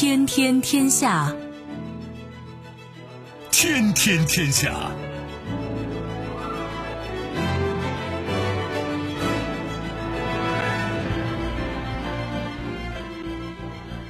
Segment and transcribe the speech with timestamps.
[0.00, 1.34] 天天天下，
[3.50, 4.92] 天天天下。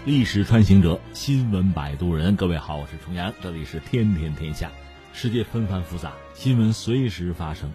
[0.05, 2.37] 历史穿行者，新闻摆渡人。
[2.37, 4.71] 各位好，我是重阳，这里是天天天下。
[5.15, 7.73] 世界纷繁复杂，新闻随时发生。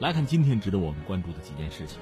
[0.00, 1.96] 来看今天值得我们关注的几件事情：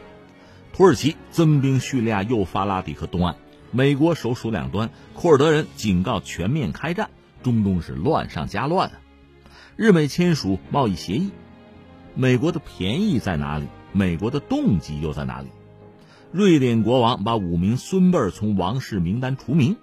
[0.72, 3.36] 土耳其增兵叙利亚幼发拉底河东岸，
[3.74, 7.08] 美国首鼠两端，库尔德人警告全面开战，
[7.42, 9.00] 中东是乱上加乱啊！
[9.76, 11.30] 日美签署贸易协议，
[12.14, 13.64] 美国的便宜在哪里？
[13.92, 15.48] 美国的动机又在哪里？
[16.32, 19.78] 瑞典国王把五名孙辈从王室名单除名，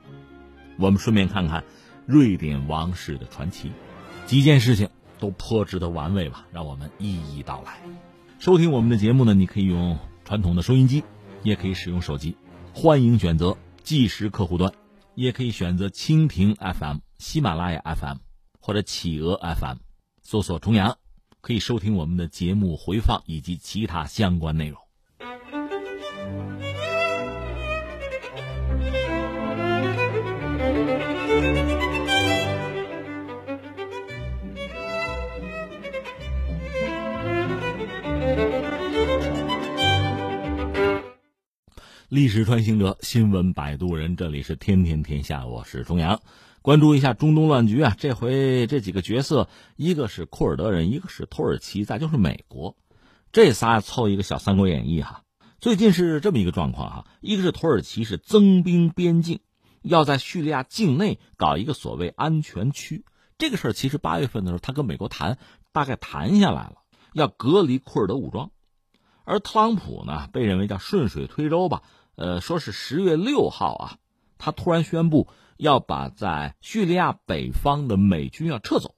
[0.77, 1.63] 我们顺便看看
[2.05, 3.71] 瑞典王室的传奇。
[4.27, 7.79] 几件事情都颇值得玩味吧，让我们一一道来。
[8.37, 11.03] 收听我们的节目呢，你可以用传统的收音机，
[11.41, 12.37] 也可以使用手机，
[12.71, 14.72] 欢迎选择即时客户端，
[15.16, 18.18] 也可以选择蜻蜓 FM、喜马拉雅 FM
[18.60, 19.77] 或者企鹅 FM，
[20.21, 20.98] 搜索“重阳”，
[21.41, 24.80] 可以收听我们的节目回放以及其他相关内容。
[42.10, 46.20] 历史穿行者，新闻摆渡人，这里是天天天下，我是钟阳。
[46.63, 52.76] 关注一下中东乱局啊，这回这几个角色，一个是库尔德人，一个是土耳其，再就是美国，
[53.32, 55.21] 这仨凑一个小《三国演义》哈。
[55.60, 59.41] 最近是这么一个状况哈，一个是土耳其是增兵边境，
[59.84, 63.05] 要在叙利亚境内搞一个所谓安全区。
[63.37, 65.38] 这个事儿其实八月份的时候，他跟美国谈，
[65.72, 66.78] 大概谈下来了，
[67.13, 68.50] 要隔离库尔德武装。
[69.25, 71.84] 而特朗普呢，被认为叫顺水推舟吧。
[72.19, 73.96] 呃，说是十月六号啊，
[74.38, 78.94] 他突然宣布要把在叙利亚北方的美军要撤走，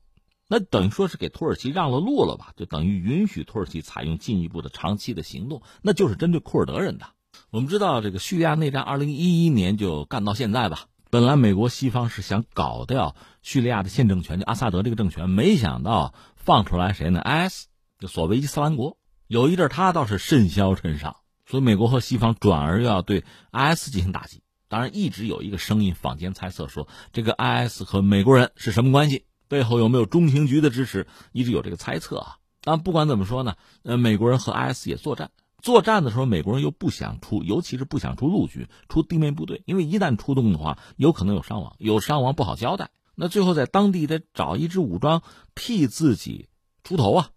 [0.48, 2.52] 那等于说是给土耳其让了路了吧？
[2.58, 7.06] 就等于允许土耳其采用进一步的长期的行动，那就是针对库尔德人的。
[7.52, 10.88] 我们知道这个叙利亚内战，二零一一年就干到现在吧。
[11.12, 17.68] 本来美国西方是想搞掉叙利亚的现政权，就阿萨德这个政权，没想到放出来谁呢？IS，
[18.00, 21.18] 就所谓伊斯兰国，有一阵他倒是甚嚣尘上。
[21.52, 24.42] 所以，美国和西方转而要对 IS 进行打击。
[24.70, 29.26] 当然，一直有一个声音，坊间猜测说，这个 IS 和美国人是什么关系？
[29.50, 31.08] 背后有没有中情局的支持？
[31.34, 32.38] 一直有这个猜测啊。
[32.62, 35.32] 但不管怎么说呢，呃，美国人和 IS 也作战。
[35.62, 42.92] 作战的时候，美国人又不想出，尤其是不想出陆军，出地面部队，因为一旦出动的话，有可能有伤亡，有伤亡不好交代。
[43.14, 45.22] 那最后在当地得找一支武装
[45.54, 46.48] 替自己
[46.86, 47.30] 出头啊，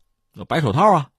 [0.46, 1.10] 白手套啊，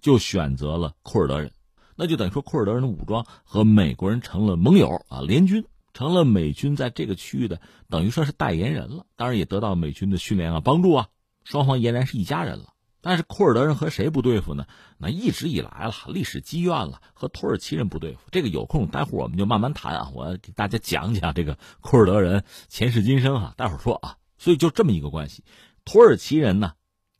[0.00, 1.50] 就选择了库尔德人。
[1.96, 9.06] 那就等于说，库尔德人的武装和美国人成了盟友啊，联军成了美军在这个区域的等于说是代言人了。
[9.16, 11.08] 当然也得到美军的训练啊、帮助啊，
[11.42, 12.74] 双方俨然是一家人了。
[13.00, 14.66] 但是库尔德人和谁不对付呢？
[14.98, 18.18] 那一直以来了，历史积怨了，和土耳其人不对付。
[18.32, 24.16] 这个有空待会儿我们就慢慢谈啊，我给大家讲讲这个库尔德人前世今生啊，待会儿说啊。
[24.38, 25.44] 所以就这么一个关系，
[25.84, 26.72] 土耳其人呢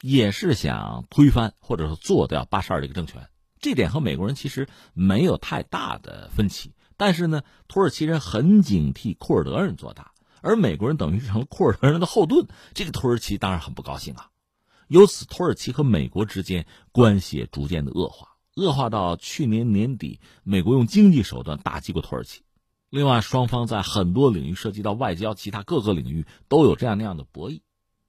[0.02, 3.28] 也是想推翻或者说做掉巴沙尔这个政权。
[3.60, 10.12] 这点和美国人其实没有太大的分歧，但是呢，土耳其人很警惕库尔德人做大，
[10.42, 14.30] 而美国人等于成了库尔德人的后盾，这个土耳其当然很不高兴啊。
[14.88, 22.42] 由此，土耳其和美国之间关系也逐渐的恶化，恶化到去年年底，美国用经济手段打击过土耳其。
[22.88, 27.62] 另外，双方在很多领域涉及到外交，其他各个领域都有这样那样的博弈，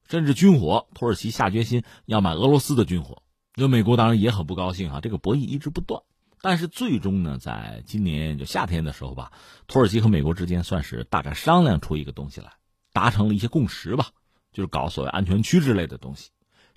[0.07, 3.23] 甚至军火，土耳其下决心要买俄罗斯的军火。
[3.57, 6.03] 就美国当然也很不高兴啊，这个博弈一直不断，
[6.43, 9.31] 但是最终呢，在今年就夏天的时候吧，
[9.65, 12.53] 土耳其和美国之间算是大概商量出一个东西来，
[12.93, 14.09] 达成了一些共识吧，
[14.53, 16.29] 就是搞所谓安全区之类的东西，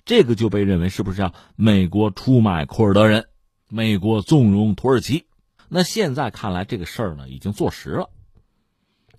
[0.05, 3.27] 这个就被认为是不是要美国出卖库尔德人，
[3.69, 5.27] 美国纵容土耳其？
[5.69, 8.09] 那现在看来这个事儿呢已经坐实了，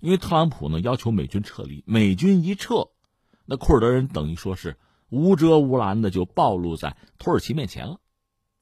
[0.01, 2.89] 因为特朗普呢要求美军撤离，美军一撤，
[3.45, 4.75] 那库尔德人等于说是。
[5.13, 7.97] 无遮无拦的就暴露在土耳其面前了，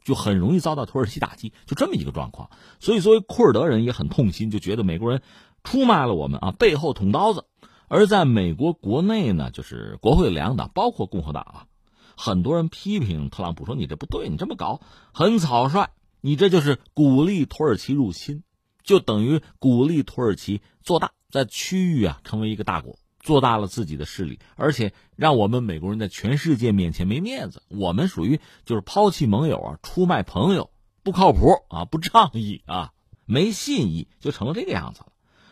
[0.04, 2.50] 就很容易遭到土耳其打击，就这么一个状况。
[2.82, 5.22] 所以作为库尔德人也很痛心，就觉得美国人
[5.64, 7.46] 出卖了我们啊，背后捅刀子。
[7.88, 11.68] 而在美国国内呢，就是国会两党，包括共和党啊，
[12.18, 14.82] 很多人批评特朗普说：“你这不对，你这么搞
[15.14, 15.88] 很草率，
[16.20, 18.44] 你这就是鼓励土耳其入侵，
[18.84, 27.62] 就等于鼓励土耳其做大，在区域啊成为一个大国。”做大了自己的势力，而且让我们美国人在全世界面前没面子。
[27.70, 30.72] 我们属于就是抛弃盟友啊，出卖朋友，
[31.04, 32.92] 不靠谱啊，不仗义啊，
[33.26, 35.08] 没信义，就成了这个样子了。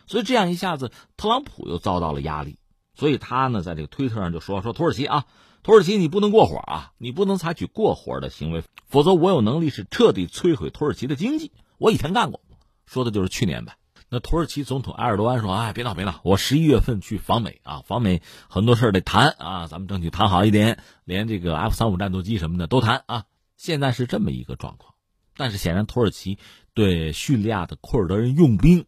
[0.06, 2.58] 所以这样一下子，特朗普又遭到了压力，
[2.94, 5.24] 所以他呢在这个推特上就说说土耳其啊，
[5.62, 11.52] 土耳其你不能过火啊，你不能采取过火的行为，否则我有能力是彻底摧毁土耳其的经济。
[11.78, 12.40] 我以前干过，
[12.86, 13.76] 说的就是去年吧。
[14.12, 23.24] 那土耳其总统埃尔多安说：“哎，别闹别闹，我十一月份去访美啊，访美很多事得谈啊，咱们争取谈好一点，连这个 F 三五战斗机什么的都谈啊。”
[23.56, 24.94] 现在是这么一个状况，
[25.36, 26.38] 但是显然土耳其
[26.74, 28.84] 对叙利亚的库尔德人用兵，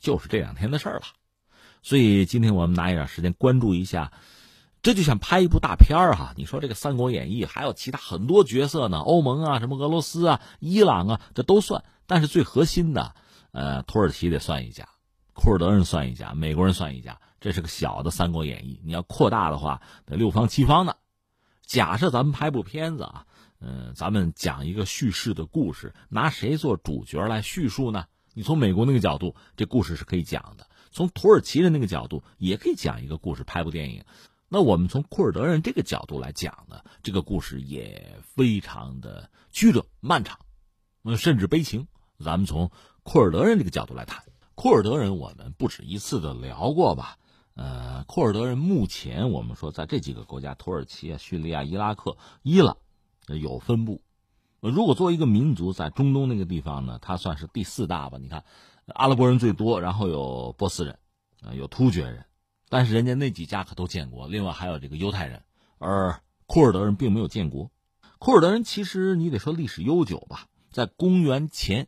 [0.00, 1.02] 就是这两天的事儿了。
[1.82, 4.12] 所以今天我们拿一点时间关注一下，
[4.80, 6.34] 这就像拍一部大片儿哈。
[6.36, 13.16] 你说这个《三国演义》还有其他很多角色呢，欧盟啊，什么俄罗斯啊、伊朗啊，这都算，但是最核心的。
[13.56, 14.86] 呃，土耳其得算一家，
[15.32, 18.74] 库尔德人算一家，美国人算一家，这是个小的《三国演义》。
[18.84, 20.96] 你要扩大的话，得六方七方呢。
[21.62, 23.26] 假设咱们拍部片子啊，
[23.58, 28.04] 嗯，咱们讲一个叙事的故事，拿谁做主角来叙述呢？
[28.34, 34.04] 你从美国那个角度，这故事是可以讲的；从土耳其人那个角度，也可以讲一个故事，拍部电影。
[34.50, 40.40] 那我们从库尔德人这个角度来讲呢，这个故事也非常的曲折漫长，
[41.04, 41.88] 嗯，甚至悲情。
[42.22, 42.70] 咱们从。
[43.06, 44.24] 库尔德人这个角度来谈，
[44.56, 47.18] 库尔德人我们不止一次的聊过吧？
[47.54, 52.76] 呃，库尔德人目前我们说在这几个国家，土耳其啊、叙利亚、伊拉克、伊朗
[53.28, 54.02] 有分布。
[54.58, 58.18] 如果作为一个民族在中东那个地方呢，它算是第四大吧？
[58.18, 58.42] 你看，
[58.86, 60.98] 阿拉伯人最多，然后有波斯人，
[61.42, 62.26] 啊，有突厥人，
[62.68, 64.26] 但是人家那几家可都建国。
[64.26, 65.44] 另外还有这个犹太人，
[65.78, 67.70] 而库尔德人并没有建国。
[68.18, 71.86] 库尔德人其实你得说历史悠久吧，在公元前。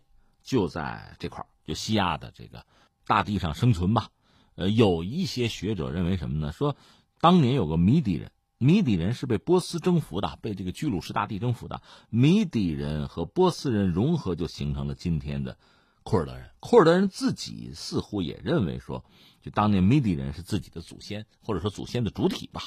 [0.48, 2.64] 就在这块儿就西亚的这个
[3.06, 4.08] 大地上生存吧。
[4.54, 6.52] 呃，有一些学者认为什么呢？
[6.52, 6.74] 说
[7.20, 11.82] 当年有个米底人，米底人是被波斯征服的，被这个居鲁士大帝征服的。
[12.08, 15.58] 米底人和波斯人融合，就形成了今天的
[16.02, 16.48] 库尔德人。
[16.60, 19.04] 库尔德人自己似乎也认为说，
[19.42, 22.62] 就当年米底人是自己的祖先，或者说祖先的主体吧。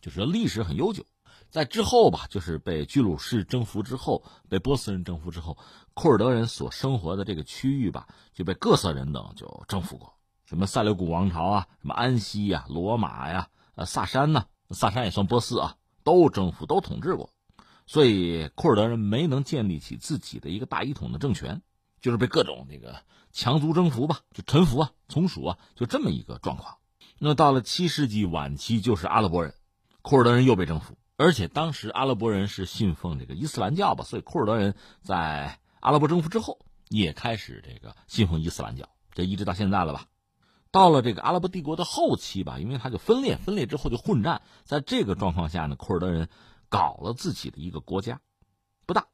[0.00, 1.04] 就是历史很悠久。
[1.50, 5.56] 在之后吧，就是被居鲁士征服之后，被波斯人征服之后，
[5.94, 10.14] 库尔德人所生活的这个区域吧，就被各色人等就征服过，
[10.44, 17.30] 什么塞琉古王朝啊，什么安息呀、罗马呀、呃萨珊呐，萨珊也算波斯啊，都征服、都统治过，
[17.86, 21.62] 所以库尔德人没能建立起自己的一个大一统的政权，
[22.00, 23.02] 就是被各种这个
[23.32, 26.76] 强族征服吧，就臣服啊、从属啊，就这么一个状况。
[27.18, 29.54] 那到了七世纪晚期，就是阿拉伯人，
[30.02, 30.98] 库尔德人又被征服。
[31.18, 36.58] 而且当时阿拉伯人是信奉这个伊斯兰教吧，所以库尔德人在阿拉伯征服之后
[36.88, 40.06] 也开始这个信奉伊斯兰教，这一直到现在了吧。
[40.70, 46.28] 到了这个阿拉伯帝国的后期吧，因为它就分裂，分裂之后就混战，在这个状况下呢，库尔德人
[46.68, 48.20] 搞了自己的一个国家，
[48.84, 49.06] 不大，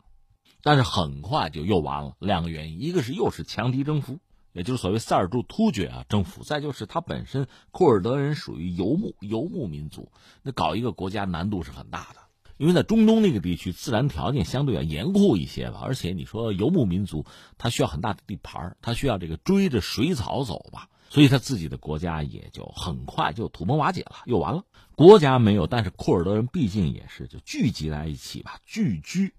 [0.62, 2.16] 但是很快就又完了。
[2.18, 4.18] 两个原因，一个是又是强敌征服。
[4.52, 10.10] 也就是所谓塞尔柱突厥啊政府，再就是他本身库尔德人属于游牧游牧民族，
[10.42, 12.20] 那搞一个国家难度是很大的，
[12.58, 17.24] 因为在中东那个地区自然条件相对要严酷一些吧，而且你说游牧民族
[17.56, 24.64] 他需要很大的地盘，他需要这个追着水草走吧，所以他自己的国家也就很快就土崩瓦解了，又完了。
[24.94, 29.34] 国家没有，但是库尔德人毕竟也是就聚集在一起吧，聚居，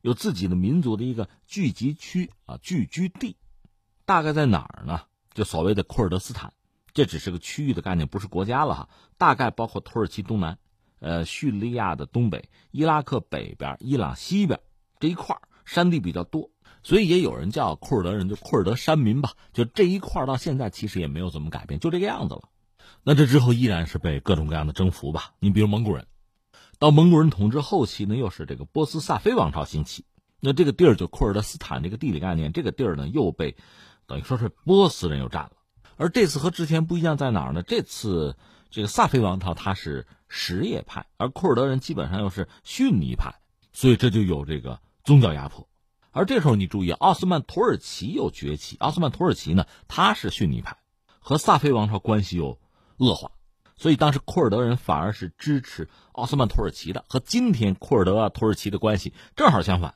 [0.00, 3.36] 有自己的民族的一个聚集区啊，聚居地。
[4.04, 5.02] 大概在哪儿呢？
[5.32, 6.52] 就所谓的库尔德斯坦，
[6.92, 8.88] 这只是个区域的概念，不是国家了哈。
[9.18, 10.58] 大概包括土耳其东南，
[11.00, 14.60] 呃，叙利亚的东北，伊拉克北边，伊朗西边
[15.00, 16.50] 这一块山地比较多，
[16.84, 19.32] 所以也有人叫库尔德人，就库尔德山民吧。
[19.52, 22.48] 就这一块到现在其实也没有怎么改变，就这个样子了。
[23.02, 25.32] 那这之后依然是被各种各样的征服吧。
[25.40, 26.06] 你比如蒙古人，
[26.78, 30.04] 到蒙古人统治后期呢，又是这个波斯萨菲王朝兴起，
[30.38, 33.56] 那这个地儿就库尔德斯坦这个地理概念，这个地儿呢又被。
[34.06, 35.52] 等于说是波斯人又占了，
[35.96, 37.62] 而这次和之前不一样在哪儿呢？
[37.62, 38.36] 这次
[38.70, 43.34] 这个萨菲王朝他是什叶派，而库尔德人基本上又是逊尼派，
[43.72, 45.68] 所以这就有这个宗教压迫。
[46.10, 50.76] 而这时候你注意，奥斯曼土耳其又崛起，奥斯曼土耳其呢他是逊尼派，
[51.18, 52.58] 和萨菲王朝关系又
[52.98, 53.32] 恶化，
[53.76, 59.94] 所以当时库尔德人反而是支持奥斯曼土耳其的，和今天库尔德啊土耳其的关系正好相反。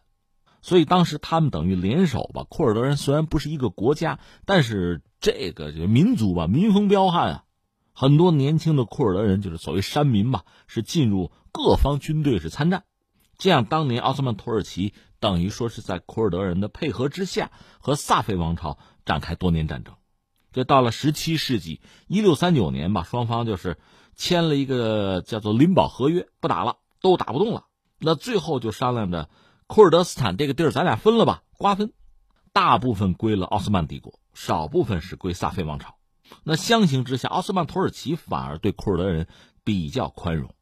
[0.69, 2.45] 所以当时他们等于联手吧。
[2.47, 7.45] 库尔德人虽然不是一个国家，但是这个这个民族吧，民风彪悍啊。
[7.95, 12.85] 很多年轻的库尔德人就是所谓山民吧，是进入各方军队是参战。
[13.39, 19.95] 这样，当年奥斯曼土耳其等于说是在库尔德人的配合之下，和萨菲王朝展开多年战争。
[20.53, 23.79] 这到了十七世纪一六三九年吧，双方就是
[24.17, 27.65] 签了一个叫做林堡合约，不打了，都打不动了。
[27.99, 29.31] 那最后就商量着。
[29.69, 31.93] 库尔德斯坦这个地儿，咱俩分了吧，瓜分，
[32.55, 35.97] 大部分归了奥斯曼帝国，少部分是归萨菲王朝。
[36.43, 39.29] 那相形之下，奥斯曼土耳其反而对库尔德人
[39.65, 40.55] 比较宽容。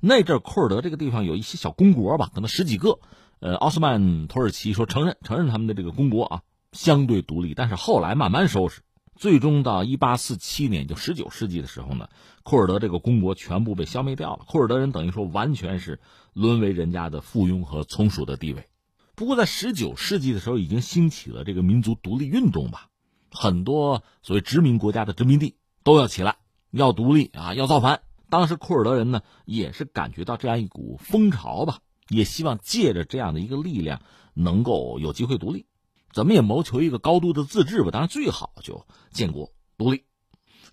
[0.00, 3.00] 那阵库尔德这个地方有一些小公国吧，可能十几个。
[3.40, 6.42] 呃，奥斯曼土耳其说承认承认他们的这个公国啊，
[6.72, 7.52] 相对独立。
[7.52, 8.80] 但是后来慢慢收拾，
[9.16, 12.08] 最终到一八四七年，就十九世纪的时候呢，
[12.42, 14.44] 库尔德这个公国全部被消灭掉了。
[14.46, 16.00] 库尔德人等于说完全是
[16.32, 18.68] 沦为人家的附庸和从属的地位。
[19.14, 22.88] 不过在十九世纪的时候，已经兴起了这个民族独立运动吧。
[23.30, 26.36] 很多所谓殖民国家的殖民地都要起来，
[26.70, 28.00] 要独立啊，要造反。
[28.28, 31.78] 当时库尔德人呢，也是感觉到这样一股风潮吧，
[32.08, 34.02] 也希望借着这样的一个力量，
[34.34, 35.66] 能够有机会独立，
[36.14, 37.90] 怎么也谋求一个高度的自治吧。
[37.90, 40.04] 当然最好就建国独立，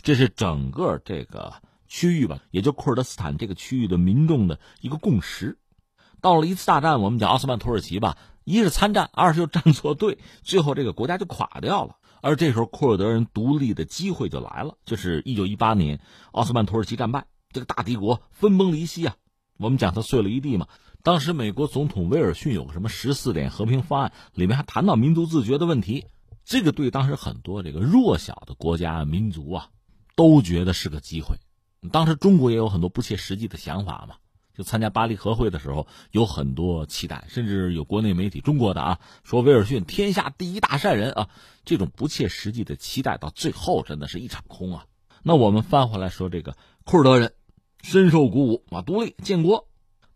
[0.04, 1.56] 这是整个这个
[1.88, 5.58] 区域吧，也就库尔德斯坦这个区域的民众的一个共识。
[6.22, 11.96] 到了一次大战，我们讲奥斯曼土耳其吧，一是参战，二是又站错队，最后这个国家就垮掉了。
[12.22, 16.00] 而这时候，库尔德人独立的机会就来了，就是一九一八年，
[16.34, 19.16] 奥斯曼土耳其战败，这个大帝国分崩离析啊。
[19.58, 20.68] 我们讲它碎了一地嘛。
[21.04, 26.06] 当时美国总统威尔逊有个什么十四点和平方案，里面还谈到民族自决的问题。
[26.46, 29.70] 这个对当时很多这个弱小的国家民族啊，
[30.16, 31.38] 都觉得是个机会。
[31.92, 34.16] 当时中国也有很多不切实际的想法嘛。
[34.54, 41.30] 就参加巴黎和会的时候，有很多期待，甚至有国内媒体中国的啊说威尔逊天下第一大善人啊，
[41.64, 44.86] 这种不切实际的期待到最后真的是一场空啊。
[45.24, 47.34] 那我们翻回来说，这个库尔德人
[47.82, 49.70] 深受鼓舞啊，独立建国。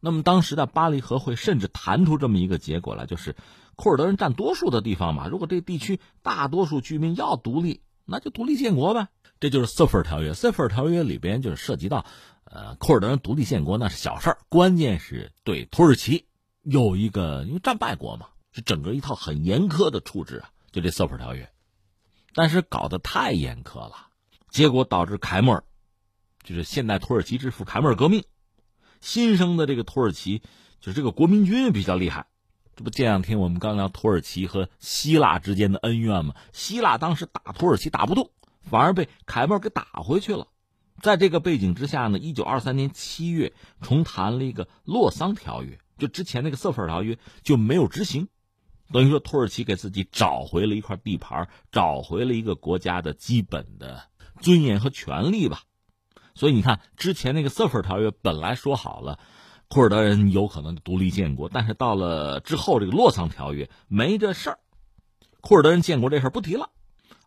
[0.06, 3.36] 那么当时的巴黎和会甚至谈出这么一个结果来，就是
[3.76, 9.08] 库尔德人占多数的地方嘛，如果这地区大多数居民要独立，那就独立建国呗。
[9.40, 10.36] 这就是瑟弗尔条约。
[10.36, 12.06] 瑟弗尔条约里边就是涉及到。
[12.48, 16.28] 呃，库尔德人独立建国那是小事儿，关键是对土耳其
[16.62, 21.52] 有一个，因为战败国嘛，是整个一套很严苛的处置啊，就这瑟普条约，
[22.36, 23.96] 但是搞得太严苛了，
[24.52, 25.64] 结果导致凯末尔，
[26.44, 28.24] 就是现代土耳其之父凯末尔革命，
[29.06, 30.40] 新生的这个土耳其
[30.82, 32.26] 就是这个国民军比较厉害，
[32.76, 38.32] 这不这两天我们刚聊土耳其和希腊之间的恩怨嘛，希腊当时打土耳其打不动，
[38.64, 40.48] 反而被凯末尔给打回去了。
[41.04, 48.28] 在这个背景之下呢，一九二三年七月重谈了一个洛桑条约，就之前那个瑟弗尔条约就没有执行，
[48.92, 54.10] 等于说土耳其给自己找回了一块地盘，找回了一个国家的基本的
[54.42, 55.62] 尊严和权利吧。
[56.36, 59.20] 所以你看，之前那个瑟弗尔条约本来说好了，
[59.70, 64.60] 库尔德人有可能独立建国，但是到了之后这个洛桑条约没这事儿，
[65.42, 66.70] 库尔德人建国这事儿不提了。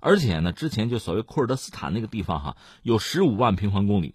[0.00, 4.14] 而且呢，之前就所谓库尔德斯坦那个地方哈，有十五万平方公里，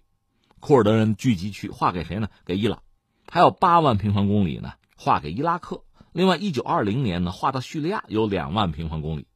[0.60, 2.28] 库尔德人聚集区划给谁呢？
[2.46, 2.82] 给伊朗，
[3.28, 5.82] 还有八万平方公里呢，划给伊拉克。
[6.12, 9.26] 另外，一九二零年呢，划到叙利亚有两万平方公里，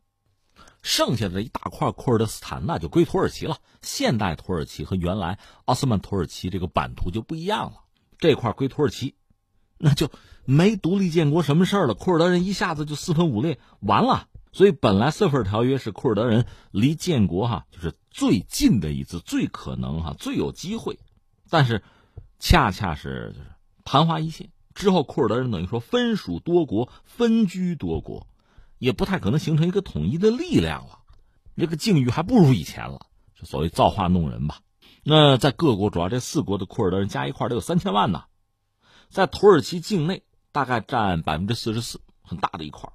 [0.83, 3.59] 剩下的一大块库尔德斯坦那就归土耳其了。
[3.83, 7.85] 现代土耳其和原来奥斯曼土耳其这个版图就不一样了，
[8.19, 9.15] 这块归土耳其，
[9.79, 10.11] 那就
[10.45, 11.95] 没独立建国什么事儿了。
[11.95, 14.29] 库尔德人一下子就四分五裂，完了。
[14.51, 20.99] 所以，本来瑟弗尔条约是库尔德人离建国哈就是最近的一次，最可能哈最有机会，
[21.51, 21.83] 但是
[22.39, 23.47] 恰恰是就是
[23.85, 28.27] 昙花一现之后，库尔德人等于说分属多国，分居多国，
[28.79, 31.01] 也不太可能形成一个统一的力量了。
[31.57, 34.61] 这个境遇还不如以前了，就所谓造化弄人吧。
[35.03, 38.25] 那在各国，主要这四国的库尔德人加一块都有三千万呢，
[39.09, 42.91] 在土耳其境内大概占百分之四十四，很大的一块。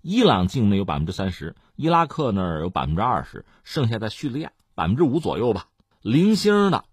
[0.00, 5.66] 伊朗境内有百分之三十，伊拉克那儿有百分之二十，剩下在叙利亚百分之五左右吧。
[6.00, 6.84] 零星的，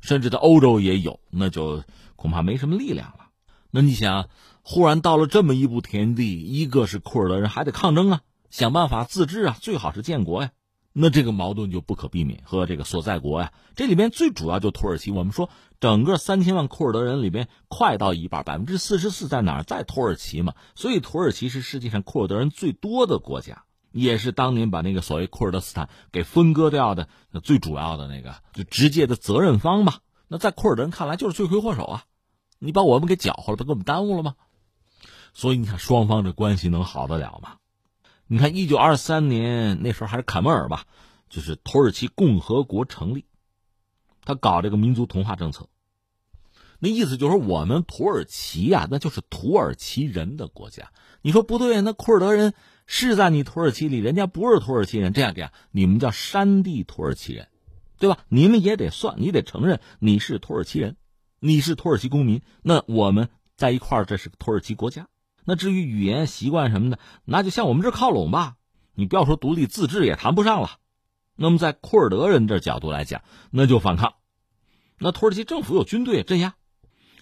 [0.00, 1.84] 甚至在欧洲也有，那就
[2.16, 3.26] 恐怕没什么力量了。
[3.70, 4.30] 那你想，
[4.68, 8.20] 忽然到了这么一步田地，一个是库尔德人还得抗争啊，
[8.50, 10.50] 想办法自治啊，最好是建国呀。
[10.92, 15.12] 那这个矛盾就不可避免，和这个所在国呀，这里边最主要就土耳其。
[15.12, 19.62] 我们说，整个三千万库尔德人里边，快到一半，百分之四十四在哪儿？
[19.62, 20.54] 在土耳其嘛。
[20.74, 27.08] 所以土耳其是世界上库尔德人最多的国家，也是当年把那个所谓库尔德斯坦给分割掉的
[27.44, 30.00] 最主要的那个就直接的责任方吧。
[30.26, 32.04] 那在库尔德人看来，就是罪魁祸首啊！
[32.58, 34.34] 你把我们给搅和了，不给我们耽误了吗？
[35.36, 37.56] 所以你看，双方这关系能好得了吗？
[38.26, 40.86] 你看，一九二三年那时候还是坎贝尔吧，
[41.28, 43.26] 就是土耳其共和国成立，
[44.24, 45.68] 他搞这个民族同化政策。
[46.78, 50.90] 那意思就是说，我们土耳其呀，那就是土耳其人的国家。
[51.20, 52.54] 你说不对，那库尔德人
[52.86, 57.48] 是在你土耳其里，人家不是土耳其人，这样这样，你们叫山地土耳其人，
[57.98, 58.20] 对吧？
[58.28, 60.96] 你们也得算，你得承认你是土耳其人，
[61.40, 62.40] 你是土耳其公民。
[62.62, 65.06] 那我们在一块儿，这是个土耳其国家。
[65.46, 68.56] 那至于语言习惯什么的，那就向我们这靠拢吧。
[68.94, 70.72] 你不要说独立自治也谈不上了。
[71.36, 74.14] 那么在库尔德人这角度来讲，那就反抗。
[74.98, 76.54] 那土耳其政府有军队镇压，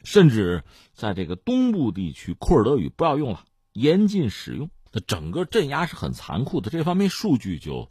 [0.04, 0.64] 甚至
[0.94, 4.70] 在这个东部地区，库尔德语不要用了，严禁使用。
[4.92, 7.90] 那整个镇压是很残酷的，这方面数据就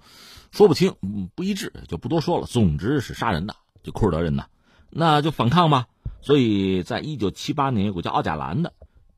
[0.51, 0.95] 说不清，
[1.35, 2.47] 不一致，就不多说了。
[2.47, 4.45] 总之是杀人的，就库尔德人呢，
[4.89, 5.87] 那就反抗吧。
[6.21, 8.73] 所以在一九七八年，有个叫奥贾兰的，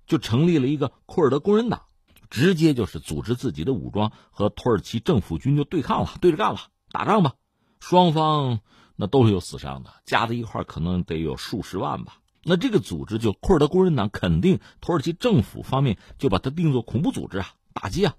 [0.06, 1.84] 就成立了一个库尔德工人党，
[2.30, 6.60] 直接就是组织自己的武装和土耳其政府军就对抗了，对着干了，
[6.92, 7.34] 打仗吧。
[7.80, 8.60] 双方
[8.96, 12.18] 那都是有死伤的，加在一块可能得有数十万吧。
[12.44, 17.54] 那这个组织就库尔德工人党，肯定土耳其政府方面就把它定作恐怖组织啊。
[17.74, 18.16] 打击啊！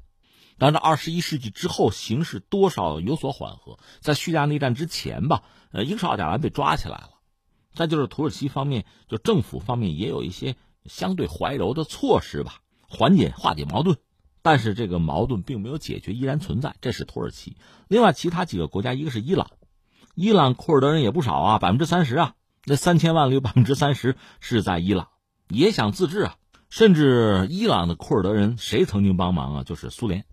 [0.59, 3.79] 当然，二十一世纪之后形势多少有所缓和。
[4.01, 7.11] 在叙利亚内战之前吧，呃，英沙奥贾兰被抓起来了。
[7.73, 10.57] 再就是土耳其方面，就政府方面也有一些
[10.89, 13.97] 相对怀柔的措施吧，缓解化解矛盾。
[14.43, 16.77] 但是这个矛盾并没有解决，依然存在。
[16.81, 17.57] 这是土耳其。
[17.89, 19.51] 另外，其他几个国家，一个是伊朗，
[20.15, 25.09] 伊朗库尔德人也不少啊，百分之三十啊，那三千万里有百分之三十是在伊朗，
[25.49, 26.37] 也想自治啊。
[26.71, 29.65] 甚至伊朗的库尔德人谁曾经帮忙啊？
[29.65, 30.25] 就是苏联，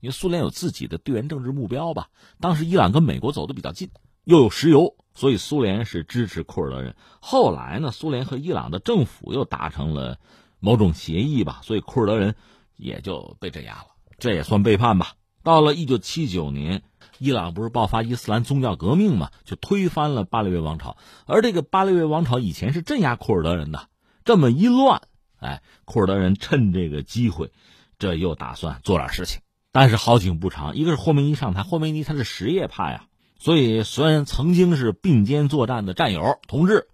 [0.00, 2.08] 因为苏联有自己的地缘政治目标吧。
[2.40, 3.90] 当时伊朗跟美国走的比较近，
[4.24, 6.94] 又有石油，所以苏联是支持库尔德人。
[7.20, 10.18] 后来呢，苏联和伊朗的政府又达成了
[10.60, 12.34] 某种协议吧，所以库尔德人
[12.76, 13.86] 也就被镇压了，
[14.18, 15.14] 这也算背叛吧。
[15.42, 16.82] 到了一九七九年，
[17.18, 20.96] 伊朗不是爆发伊斯兰宗教革命嘛，就推翻了巴列维王朝。
[21.26, 23.88] 而这个巴列维王朝以前是镇压库尔德人的，
[24.24, 25.02] 这么一乱。
[25.38, 27.50] 哎，库尔德人趁这个机会，
[27.98, 29.40] 这又打算做点事情。
[29.72, 33.06] 但是好景不长，一个是霍梅尼上台，霍梅尼他是什叶派呀，
[33.42, 36.86] 所以虽然曾经是并肩作战的战友同志，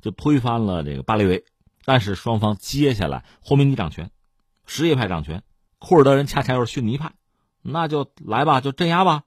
[0.00, 1.44] 就推翻了这个巴列维。
[1.84, 4.10] 但是双方接下来霍梅尼掌权，
[4.66, 5.44] 什叶派掌权，
[5.78, 7.12] 库尔德人恰恰又是逊尼派，
[7.62, 9.22] 那就来吧，就镇压吧。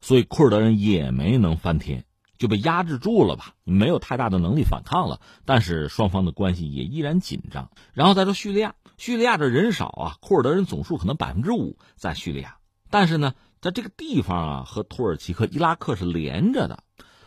[0.00, 2.04] 所以库尔德人也没能翻天。
[2.38, 5.20] 就被压制住了吧，没有太大的能力反抗了。
[5.44, 7.72] 但是双方的关系也依然紧张。
[7.92, 12.58] 然后再说叙利亚，叙利亚这人少啊，库尔德人总数可能百分之五在叙利亚。
[12.88, 16.82] 但是呢，在这个地方啊，和土耳其和伊拉克是连着的，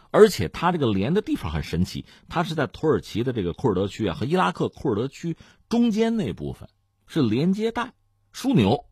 [0.10, 5.38] 而且它这个连的地方很神奇，它是在土耳其的这个库尔德区啊和伊拉克库尔德区
[5.70, 6.70] 中间那部分
[7.06, 7.94] 是连接带
[8.34, 8.86] 枢纽，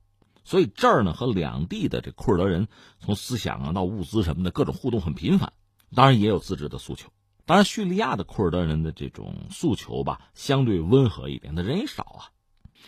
[0.43, 2.67] 所以这儿呢和两地的这库尔德人
[2.99, 5.51] 从思想啊到物资什么的各种互动很频繁。
[5.95, 7.09] 当然也有自治的诉求，
[7.45, 12.21] 当然叙利亚的库尔德人的这种诉求吧，相对温和一点，那人也少啊。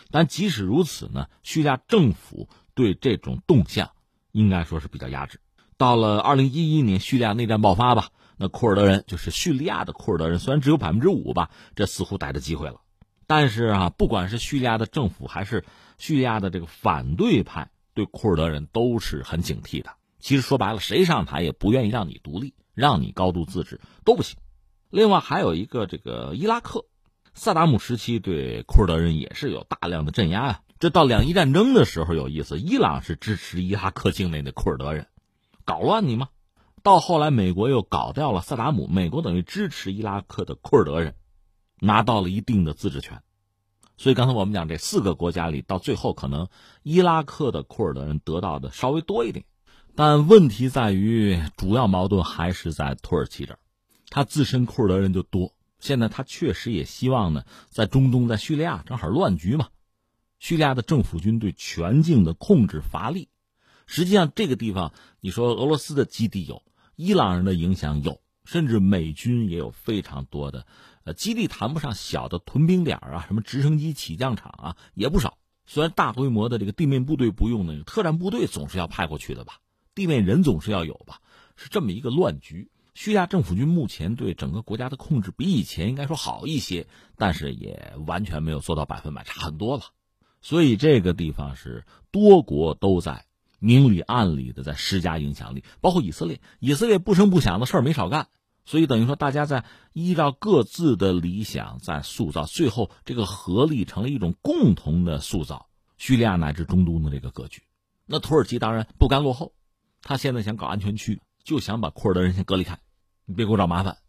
[0.09, 3.91] 但即使如此呢，叙利亚政府对这种动向
[4.33, 5.39] 应该说是比较压制。
[5.77, 12.81] 到了二零一一年叙利亚内战爆发吧，那库尔德人就是叙利亚的库尔德人，虽然只有百分之五吧，这似乎逮着机会了。
[13.25, 15.63] 但是啊，不管是叙利亚的政府还是
[15.97, 19.91] 叙利亚的这个反对派，对库尔德人都是很警惕的。
[20.19, 22.53] 其实说白了，谁上台也不愿意让你独立。
[22.75, 24.35] 让你高度自治都不行。
[24.89, 26.85] 另外还有一个这个伊拉克，
[27.35, 30.61] 萨达姆时期对库尔德人也是有大量的镇压啊。
[30.83, 35.07] 这到两伊战争的时候有意思，伊朗是支持伊拉克境内的库尔德人，
[35.63, 36.27] 搞乱你吗？
[36.81, 41.15] 到后来美国又搞掉了萨达姆，美国等于支持伊拉克的库尔德人，
[41.79, 43.21] 拿到了一定的自治权。
[43.95, 46.49] 所以刚才我们讲这四个国家里，到最后可能
[46.81, 49.45] 伊拉克的库尔德人得到的稍微多一点。
[49.95, 53.59] 但问题在于，主要矛盾还是在土耳其这儿，
[54.09, 55.53] 他自身库尔德人就多。
[55.79, 59.69] 现在他确实也希望呢，在中东，在叙利亚正好乱局嘛，
[60.43, 63.29] 叙利亚的政府军对全境的控制乏力。
[63.87, 66.63] 实际上，这个地方你说俄罗斯的基地有，
[66.97, 70.67] 伊朗人的影响有，甚至美军也有非常多的，
[71.05, 75.37] 呃，基地谈不上小的屯兵点啊，什么直升机起降场啊也不少。
[75.65, 79.59] 虽然大规模的这个地面部队不用，那个特战部队总是要派过去的吧。
[79.95, 81.21] 地面人总是要有吧，
[81.55, 82.69] 是这么一个乱局。
[82.95, 89.83] 叙利亚政府军目前对整个国家的控制比以前应该说好一些，但是也完全没有做到百分百，差很多了。
[90.43, 93.25] 所以这个地方是多国都在
[93.59, 96.39] 明里暗里的在施加影响力，包括以色列。
[96.59, 98.27] 以色列不声不响的事儿没少干，
[98.65, 107.63] 所以等于说大家在依照各自的理想在塑造，最后这个合力成了一种共同的塑造叙利亚乃至中东的这个格局。
[108.05, 109.53] 那土耳其当然不甘落后。
[110.01, 112.79] 他现在想搞安全区，就想把库尔德人先隔离开，
[113.25, 113.99] 你别给我找麻烦。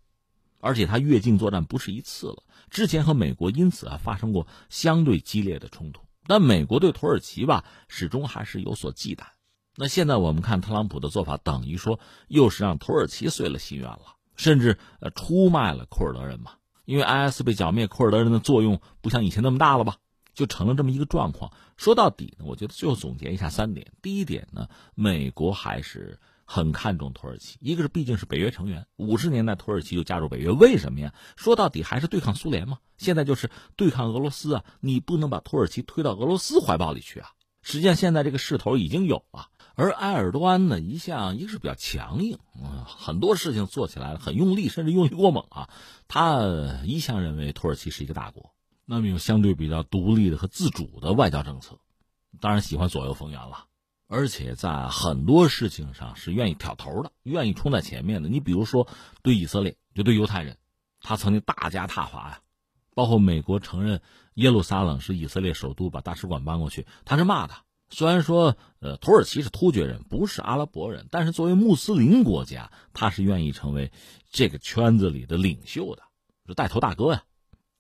[0.59, 6.03] 而且他越境作战不是一次了，之前和美国因此啊发生过相对激烈的冲突。
[6.27, 9.25] 但美国对土耳其吧，始终还是有所忌惮。
[9.77, 16.53] 那现在我们看特朗普的做法，等于说又是让土耳其遂了心愿了，甚至呃出卖了库尔德人嘛。
[16.85, 19.97] 因为 IS 被剿灭，库尔德人的作用不像以前那么大了吧？
[20.35, 21.53] 就成了这么一个状况。
[21.77, 31.13] 说到底呢，我觉得最后总结一下三点：第一点呢，美国还是很看重土耳其，一个是毕竟是北约成员，五十年代土耳其就加入北约，为什么呀？
[31.37, 32.79] 说到底还是对抗苏联嘛。
[32.97, 37.31] 现在就是对抗俄罗斯啊，你不能把土耳其推到俄罗斯怀抱里去啊。
[37.63, 45.71] 实际上现在这个势头已经有了，而埃尔多安呢，一向一个是比较强硬，嗯，很多事情做起来很用力，甚至用力过猛啊。
[46.07, 46.43] 他
[46.85, 48.53] 一向认为土耳其是一个大国，
[48.85, 51.79] 那么有相对比较独立的和自主的外交政策，
[52.39, 53.65] 当然喜欢左右逢源了。
[54.07, 58.29] 而且在很多事情上是愿意挑头的，愿意冲在前面的。
[58.29, 58.87] 你比如说，
[59.23, 60.59] 对以色列，就对犹太人，
[61.01, 62.41] 他曾经大加挞伐呀。
[62.95, 64.03] 包括美国承认
[64.35, 67.65] 耶路撒冷是以色列首都，把大使馆搬过去，他是骂他。
[67.89, 73.91] 虽然说，呃，土耳其是突厥人，不是阿拉伯人，但是作为穆斯林国家，他是愿意成为
[74.31, 76.03] 这个圈子里的领袖的，
[76.47, 77.25] 是带头大哥呀。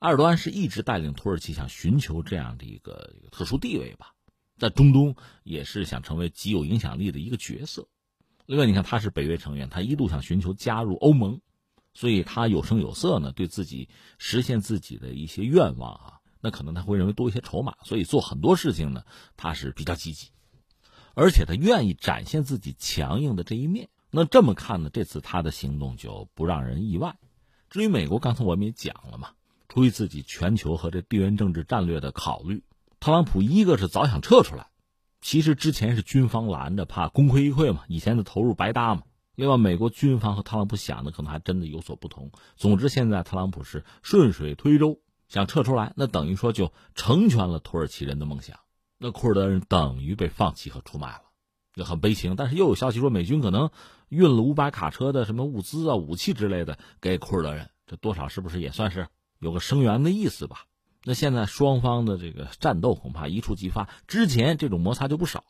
[0.00, 4.13] 埃尔多安是一直带领土耳其想寻求这样的一个特殊地位吧。
[4.58, 7.88] 在中东也是想成为极有影响力的一个角色。
[8.46, 11.40] 另外，你看他是北约成员，他一度想寻求加入欧盟，
[11.94, 13.88] 所以他有声有色呢，对自己
[14.18, 19.04] 实现自己的一些愿望啊，那可能他会认为多一些筹码，所以做很多事情呢，
[19.36, 20.28] 他是比较积极，
[21.14, 23.88] 而且他愿意展现自己强硬的这一面。
[24.10, 27.16] 那这么看呢，这次他的行动就不让人意外。
[27.70, 29.30] 至于美国，刚才我们也讲了嘛，
[29.68, 32.62] 出于自己全球和这地缘政治战略的考虑。
[33.04, 34.68] 特朗普一个是早想撤出来，
[35.20, 39.02] 其实之前是军方拦着，怕功亏一篑嘛，以前的投入白搭嘛。
[39.34, 42.30] 另外，美国军方和特朗普想的可能还真的有所不同。
[42.56, 48.58] 总之，现在特朗普是顺水推舟想撤出来，那等于说就成全了土耳其人的梦想。
[48.96, 51.24] 那库尔德人等于被放弃和出卖了，
[51.74, 52.36] 也很悲情。
[52.36, 53.68] 但是又有消息说，美军可能
[54.08, 59.08] 运了五百卡车的什么物资啊、武器之类的给库尔德人，这多少是不是也算是
[59.40, 60.64] 有个声援的意思吧？
[61.06, 65.44] 那现在双方的这个战斗恐怕一触即发，之前这种摩擦就不少。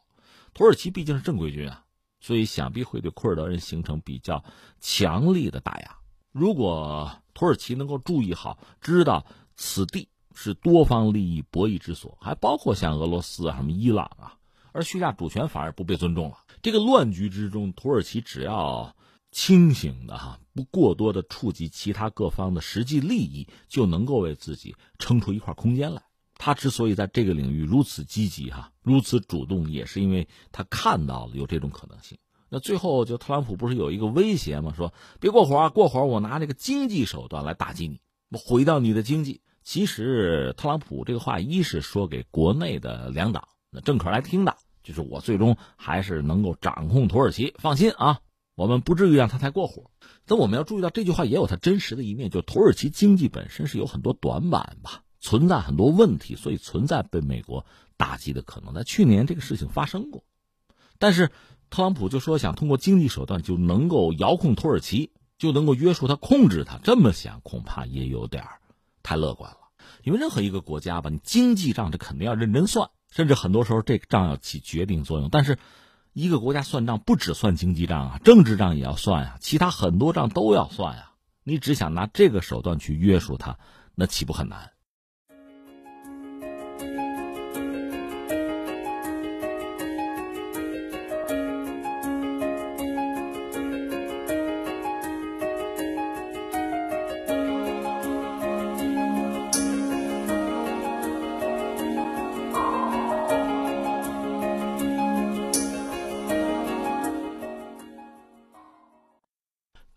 [0.52, 1.84] 土耳其毕竟是正规军啊，
[2.20, 4.44] 所以想必会对库尔德人形成比较
[4.80, 5.96] 强力的打压。
[6.32, 9.24] 如果土耳其能够注意好，知道
[9.56, 14.34] 此地是多方利益博弈之所，还包括像俄罗斯啊、什么伊朗啊，
[14.72, 16.38] 而叙利亚主权反而不被尊重了。
[16.62, 18.96] 这个乱局之中，土耳其只要。
[19.34, 26.00] 清醒的哈，不过多的触及其他各方的实际利益，就能够为自己撑出一块空间来。
[26.36, 32.16] 他之所以在这个领域如此积极哈，如此主动，也是因为他看到了有这种可能性。
[32.48, 34.72] 那最后就特朗普不是有一个威胁吗？
[34.76, 39.40] 说别过火啊，过火我拿这个经济手段来打击你，我毁掉你的经济。
[39.64, 48.20] 其实特朗普这个话一是说给国内的两党那政客来听的，就是我最终还是能够掌控土耳其，放心啊。
[48.56, 49.90] 我们不至于让他太过火，
[50.26, 58.72] 但我们要注意到这句话也有它真实的一面，就土耳其经济本身是有很多短板吧，存在很多问题，所以存在被美国打击的可能。
[58.72, 60.22] 在去年这个事情发生过，
[61.00, 61.32] 但是
[61.68, 68.44] 特朗普就说想通过经济手段就能够遥控土耳其，就能够约束他、控制他，这么想恐怕也有点
[69.02, 69.58] 太乐观了。
[70.04, 75.58] 因为任何一个国家吧，你经济账这肯定要认真算，甚至很多时候这个账要起决定作用，但是。
[76.14, 81.12] 一个国家算账不只算经济账啊，政治账也要算啊，其他很多账都要算啊。
[81.42, 83.58] 你只想拿这个手段去约束他，
[83.96, 84.70] 那岂不很难？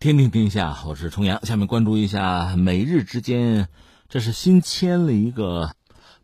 [0.08, 1.44] 天听天下，我是重阳。
[1.44, 3.68] 下面关注一下美日之间，
[4.08, 5.74] 这是新签了一个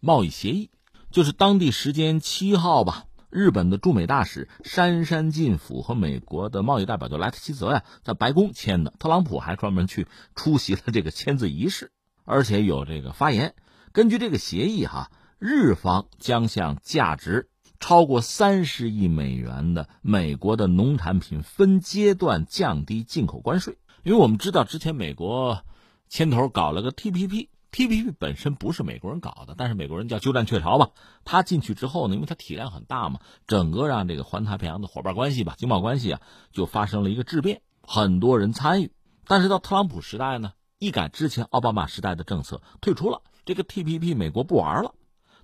[0.00, 0.70] 贸易协议，
[1.10, 3.04] 就是当地时间七号吧。
[3.28, 8.94] 日本的驻美大使杉山进辅和美国的贸易代表就莱特希泽呀，在白宫签的。
[8.98, 11.92] 特朗普还专门去出席了这个签字仪式，
[12.24, 13.54] 而且有这个发言。
[13.92, 17.50] 根据这个协议哈，日方将向价值。
[17.86, 25.60] 超过三十亿美元的美国的农产品分阶段降低进口关税，因为我们知道之前美国
[26.08, 30.92] 牵头搞了个 TPP，TPP 本身不是美国人搞的，但是美国人叫鸠占鹊巢嘛。
[31.26, 38.92] 他进去之后呢，因为他体量很大嘛，整个让这个环太平洋的伙伴关系吧、经贸关系啊，就发生了一个质变，很多人参与。
[39.26, 44.94] 但是到特朗普时代呢，一改之前奥巴马时代的政策，退出了这个 TPP，美国不玩了。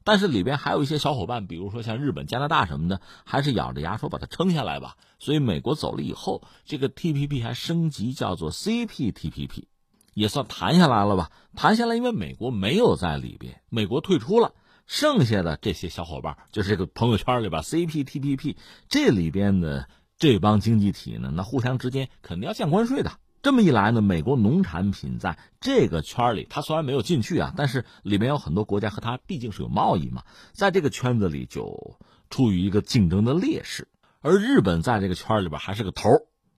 [0.05, 4.97] 但是里边还有一些小伙伴，比如说像日本、加拿大什么的，还是咬着牙说把它撑下来吧。
[5.19, 9.65] 所以美国走了以后，这个 TPP 还升级叫做 CPTPP，
[10.15, 11.31] 也算谈下来了吧？
[11.55, 14.55] 谈下来，因为美国没有在里边，美国退出了，
[14.87, 18.57] 剩下的这些小伙伴就是这个朋友圈里边 CPTPP
[18.89, 23.13] 这里边的这帮经济体呢，那互相之间肯定要降关税的。
[23.43, 31.97] 这么一来呢，美国农产品在这个圈里，它虽然没有进去啊，但是里面有很多国家和它毕竟是有贸易嘛，在这个圈子里就
[32.29, 33.89] 处于一个竞争的劣势。
[34.21, 36.11] 而日本在这个圈里边还是个头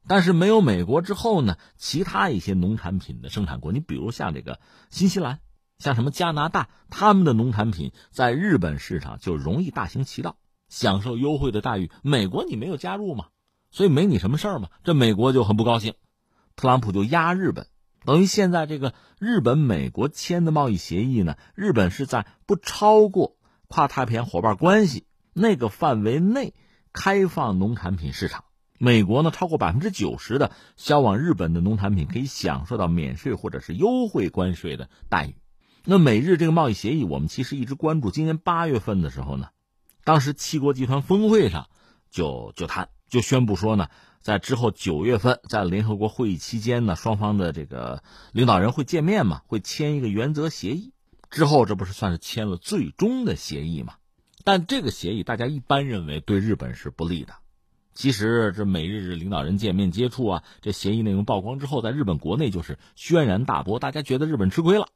[0.09, 4.59] 但是没有美国之后呢，其他一些农产品的生产国，你比如像这个
[4.90, 5.38] 新西兰，
[5.79, 10.37] 像什么加拿大，他们的农产品在日本市场就容易大行其道，
[10.68, 11.92] 享受优惠的待遇。
[12.03, 13.27] 美国你没有加入嘛，
[13.71, 15.95] 所以没你什么事儿嘛，这美国就很不高兴。
[16.57, 17.67] 特朗普就压日本，
[18.05, 23.37] 等于现在这个日本美国签的贸易协议呢，日本是在不超过
[23.69, 26.55] 跨太平洋伙伴关系那个范围内
[26.93, 28.45] 开放农产品市场。
[28.79, 35.37] 美国呢，超过百分之九十的销往日本的农产品可以享受到免税或者是优惠关税的待遇。
[35.85, 38.11] 那美日这个贸易协议，我们其实一直关注。
[38.11, 39.51] 今年八月份的时候呢，
[40.03, 41.69] 当时七国集团峰会上
[42.11, 43.88] 就就谈，就宣布说呢。
[44.22, 50.92] 在之后九月份，在联合国会议期间呢，双方的这个领导人会见面嘛，会签一个原则协议。
[51.29, 53.94] 之后这不是算是签了最终的协议嘛？
[54.44, 57.35] 但这个协议大家一般认为对日本是不利的。
[57.94, 64.87] 其实这美日领导人见面接触啊，这协议内容曝光之后，在日本国内就是轩然大波，大家觉得日本吃亏了。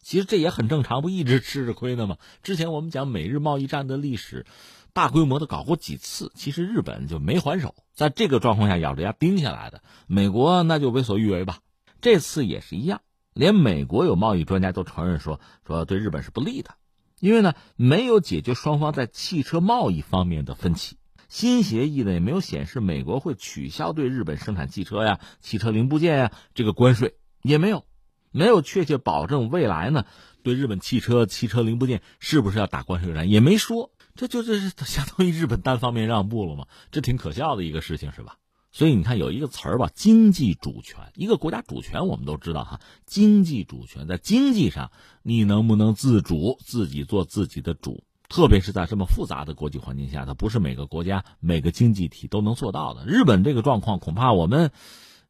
[0.00, 2.16] 其实这也很正常，不一直吃着亏呢吗？
[2.42, 4.46] 之前我们讲美日贸易战的历史。
[4.94, 9.82] 大规模的搞过几次，其实日本就没还手，在这个状况下咬着牙盯下来的。
[10.06, 11.60] 美国那就为所欲为吧，
[12.02, 13.00] 这次也是一样，
[13.32, 16.74] 连美国有贸易专家都承认说说对日本是不利的，
[17.20, 20.98] 因为呢没有解决双方在汽车贸易方面的分歧，
[21.30, 27.86] 新协议呢也没有显示美国会取消对日本生产汽车呀、汽车零部件呀这个关税，也没有，
[28.30, 30.04] 没有确切保证未来呢
[30.42, 33.90] 对日本汽车、汽车零部件是不是要打关税战，也没说。
[34.14, 36.66] 这就这是相当于日本单方面让步了吗？
[36.90, 38.36] 这挺可笑的一个事情，是吧？
[38.70, 41.12] 所以你看有一个词儿吧，经济主权。
[41.14, 44.90] 一个国家主权我们都知道哈，经济主权在经济上
[45.22, 48.02] 你能不能自主，自己做自己的主？
[48.30, 53.04] 特别是在这么复杂的国际环境下，它不是每个国家每个经济体都能做到的。
[53.04, 54.70] 日本这个状况恐怕我们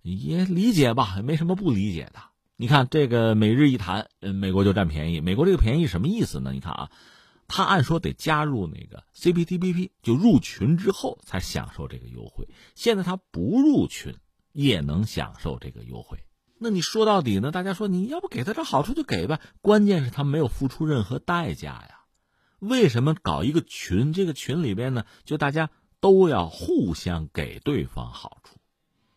[0.03, 2.21] 也理解吧，没什么不理解的。
[2.57, 5.21] 你看这个美日一谈，嗯，美国就占便宜。
[5.21, 6.53] 美国这个便宜什么意思呢？
[6.53, 6.90] 你看啊。
[7.55, 12.49] 他按说得加入那个 CPTPP，就入群之后才享受这个优惠。
[12.75, 14.17] 现在他不入群
[14.53, 16.25] 也能享受这个优惠。
[16.57, 17.51] 那你说到底呢？
[17.51, 19.38] 大家说你要不给他这好处就给吧。
[19.61, 22.01] 关键是他没有付出任何代价呀。
[22.59, 24.15] 为什么搞一个群？
[24.15, 25.69] 这个群里边呢，就大家
[26.01, 28.57] 都要互相给对方好处。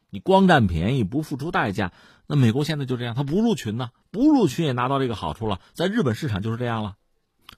[0.10, 1.94] 你光占便宜不付出代价，
[2.28, 5.62] 那美国现在就这样，他不入群呢，不入群也拿到这个好处了。
[5.72, 6.98] 在日本市场就是这样了。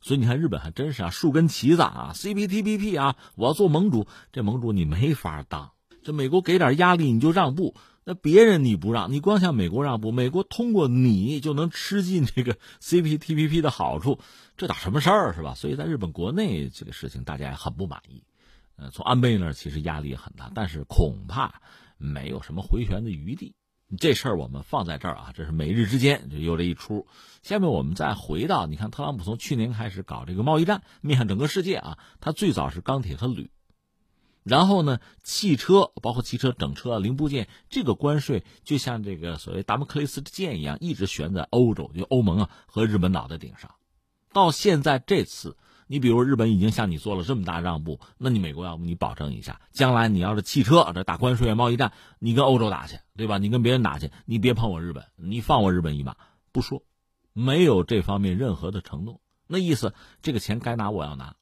[0.08, 5.72] 所以你看，日本还真是啊，树根旗子啊，CPTPP 啊，我要做盟主，这盟主你没法当。
[6.02, 14.18] 这美国给点压力你就让步，那别人你不让，你光向美国让步，美国通过你就能吃进这个 CPTPP 的好处，
[14.56, 15.54] 这打什么事儿是吧？
[15.56, 18.24] 所以在日本国内这个事情大家也很不满意。
[18.78, 21.62] 呃，从安倍那儿其实压力也很大，但是恐怕
[21.98, 23.54] 没有什么回旋的余地。
[23.98, 27.08] 这事儿我们放在这儿啊，这是美日之间就有这一出。
[27.42, 31.98] 下面我们再回到，你看特朗普从去年开始搞这个贸易战，面向整个世界啊。
[32.20, 33.50] 他最早是钢铁和铝，
[34.44, 43.76] 然后呢，汽车包括汽车整车零部件，这个关税就像这个所谓达摩克利斯的剑一样，一直悬在欧洲，就欧盟啊和日本脑袋顶上。
[44.34, 45.56] 到现在这次。
[45.88, 53.38] 你比如日本已经向你做了这么大让步，那你美国要不你保证一下，将来你要是汽车这打关税贸易战，你跟欧洲打去，对吧？
[53.38, 56.16] 你跟别人打去，你别碰我日本，你放我日本一马，
[56.52, 56.84] 不说，
[57.34, 61.36] 没有这方面任何的承诺，那意思这个钱该拿我要拿，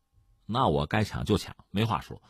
[0.46, 2.22] 那我该抢就抢，没话说，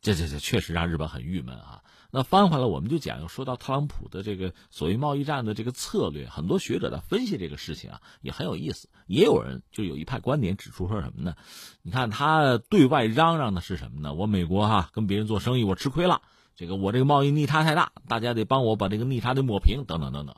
[0.00, 1.82] 这这这确实让日本很郁闷啊。
[2.12, 8.88] 那翻回来，我们就讲，又说到特朗普的这个所谓贸易战的这个策略，很多学者在分析这个事情啊，也很有意思。
[9.06, 11.36] 也有人就有一派观点指出说什么呢？
[11.82, 14.12] 你看他对外嚷嚷的是什么呢？
[14.12, 16.22] 我美国哈跟别人做生意，我吃亏了，
[16.56, 20.34] 这个我这个贸易逆差太大，大家得帮我把这个逆差得抹平，等等等等。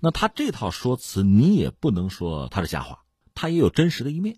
[0.00, 4.36] 那他这套说辞，你也不能说他是瞎话，他也有真实的一面。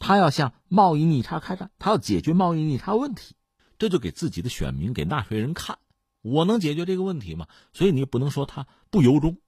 [0.00, 3.36] 他要向贸易逆差开战，他要解决贸易逆差问题，
[3.78, 5.78] 这就给自己的选民、给纳税人看。
[6.22, 7.46] 我能解决这个问题吗？
[7.72, 9.38] 所以你不能说他不由衷，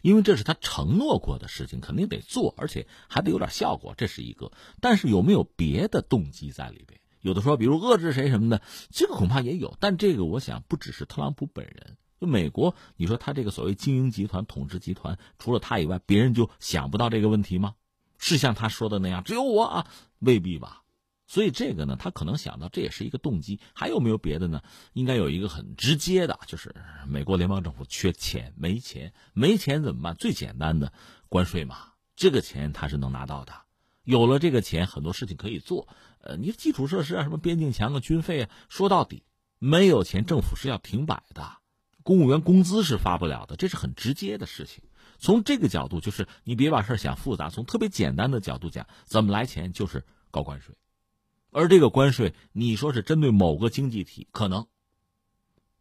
[0.00, 4.50] 因为这是他承诺过的事情，肯定得做，而且还得有点效果，这是一个。
[4.80, 6.98] 但是有没有别的动机在里边？
[7.20, 9.76] 有的说，比如遏制谁什么的，这个恐怕也有。
[9.80, 17.74] 但这个我想不只是特朗普本人，就美国，你说他这个所谓经营集团、统治集团，除了他以外，别人就想不到这个问题吗？
[18.18, 19.86] 是像他说的那样，只有我啊？
[20.20, 20.82] 未必吧。
[21.28, 21.52] 所以。
[21.58, 23.58] 这个呢，他可能想到这也是一个动机。
[23.74, 24.62] 还有没有别的呢？
[24.92, 26.72] 应该有一个很直接的，就是
[27.08, 30.14] 美国联邦政府缺钱，没钱，没钱怎么办？
[30.14, 30.92] 最简单的
[31.28, 33.52] 关税嘛，这个钱他是能拿到的。
[34.04, 35.88] 有了这个钱，很多事情可以做。
[36.20, 39.24] 呃，你基础设施啊，什么边境墙啊、军费啊，说到底，
[39.58, 41.58] 没有钱，政府是要停摆的，
[42.04, 44.84] 公务员工资是发不了的，这是很直接的事情。
[45.18, 47.50] 从这个角度，就是你别把事想复杂。
[47.50, 50.76] 从特别简单的角度讲，怎么来钱就是高关税，
[51.58, 54.68] 而这个关税，你说是针对某个经济体可能，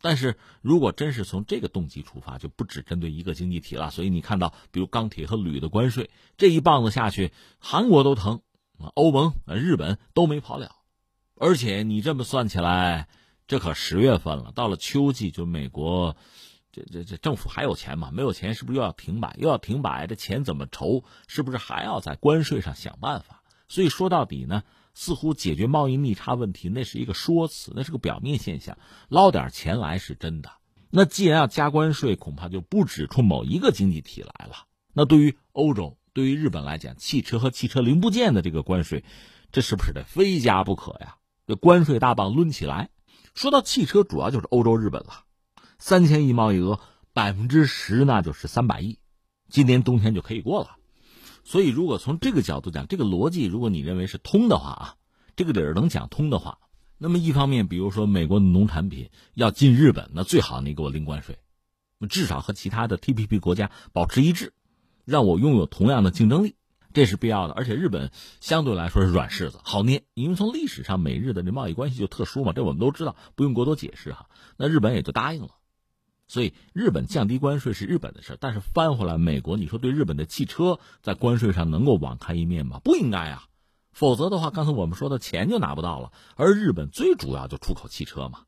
[0.01, 3.91] 但是如果真是从这个动机出发，就不只针对一个经济体了。
[3.91, 8.41] 所以你看到，比如钢铁和铝的关税，这一棒子下去，韩国都疼，
[8.95, 10.75] 欧盟、日本都没跑了。
[11.35, 13.07] 而且你这么算起来，
[13.45, 16.17] 这可十月份了，到了秋季，就美国。
[16.71, 18.09] 这这这政府还有钱吗？
[18.11, 19.35] 没有钱，是不是又要停摆？
[19.37, 21.03] 又要停摆，这钱怎么筹？
[21.27, 23.43] 是不是还要在关税上想办法？
[23.67, 24.63] 所以说到底呢，
[24.99, 28.79] 似乎解决贸易逆差问题那是一个说辞，那是个表面现象，
[29.09, 30.49] 捞点钱来是真的。
[30.89, 34.65] 那既然要加关税，恐怕就不止冲某一个经济体来了。
[34.93, 39.03] 那对于欧洲、对于日本来讲，汽车和汽车零部件的这个关税，
[39.51, 41.17] 这是不是得非加不可呀？
[41.45, 42.89] 这关税大棒抡起来。
[43.35, 45.25] 说到汽车，主要就是欧洲、日本了。
[45.77, 46.79] 三千亿贸易额，
[47.13, 48.97] 百分之十那就是三百亿，
[49.47, 50.71] 今年冬天就可以过了。
[51.47, 54.95] 所以，如果从这个角度讲，这个逻辑，如果你认为是通的话啊，
[55.37, 56.57] 这个理儿能讲通的话，
[56.97, 61.39] 那么一方面，比如说美国的农产品要进日本，那最好你给我零关税，
[62.09, 64.51] 至少和其他的 TPP 国家保持一致，
[65.05, 66.55] 让我拥有同样的竞争力，
[66.91, 67.53] 这是必要的。
[67.53, 74.27] 而且日本相对来说是软柿子，好捏，因为从历史上美日的这贸易关系就特殊嘛，这我们都知道，不用过多解释哈。
[74.57, 75.51] 那日本也就答应了。
[76.27, 82.79] 所以，日本降低关税是日本的事但是翻回来，美国，你说对日本的汽车在关税上能够网开一面吗？
[82.83, 83.45] 不应该啊，
[83.93, 86.11] 否则的话，刚才我们说的钱就拿不到了。
[86.35, 88.41] 而日本最主要就出口汽车嘛，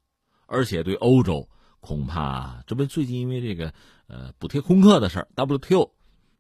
[0.45, 1.47] 而且对欧洲，
[1.79, 3.73] 恐怕这不最近因为这个
[4.07, 5.91] 呃补贴空客的事 WTO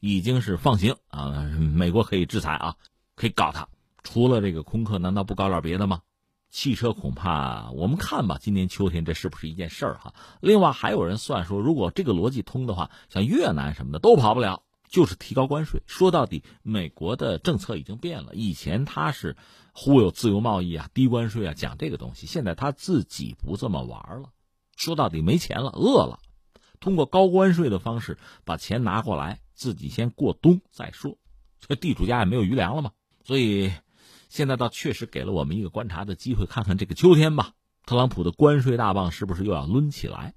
[0.01, 2.75] 已经是放行啊，美国可以制裁啊，
[3.15, 3.69] 可以搞他。
[4.03, 6.01] 除了这个空客，难道不搞点别的吗？
[6.51, 10.15] 汽车恐怕我们看吧，今年秋天这是不是一件事儿哈？
[10.41, 15.83] 另外还有人算说，如果这个逻辑通的话，像越南什么的都跑不了，就是提高关税。
[15.85, 19.37] 说到底，美国的政策已经变了，以前他是
[19.73, 24.29] 忽悠自由贸易啊、低关税啊，讲这个东西，现在他自己不这么玩了。
[24.75, 26.17] 说到底，没钱了，饿了，
[26.79, 31.15] 通过高关税的方式把钱拿过来，自己先过冬再说。
[31.59, 32.91] 这地主家也没有余粮了嘛，
[33.23, 33.71] 所以。
[34.29, 37.53] 现在倒确实给了我们一个观察的机会，看看这个秋天吧，
[37.85, 40.33] 特朗普的关税大棒是不是又要抡起来？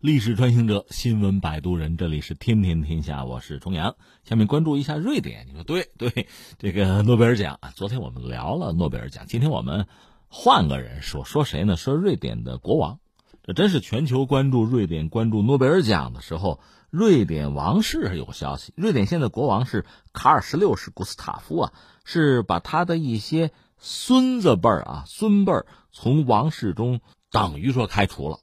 [0.00, 3.96] 历史穿行者，新闻摆渡人，这里是天天天下，我是重阳。
[4.24, 5.46] 下面关注一下瑞典。
[5.46, 6.26] 你说对 对，
[6.58, 9.86] 这个诺贝尔奖啊，昨天我们聊了诺贝尔奖，今天我们
[10.28, 11.76] 换个人说说谁呢？
[11.76, 12.98] 说瑞典的国王。
[13.42, 18.72] 这真是全球关注瑞典、关注诺贝尔奖的时候，瑞典王室有消息。
[18.76, 19.84] 瑞典现在国王是
[20.14, 21.72] 卡尔十六世古斯塔夫啊，
[22.06, 28.38] 是把他的一些孙子辈儿啊、孙辈儿从王室中等于说开除了。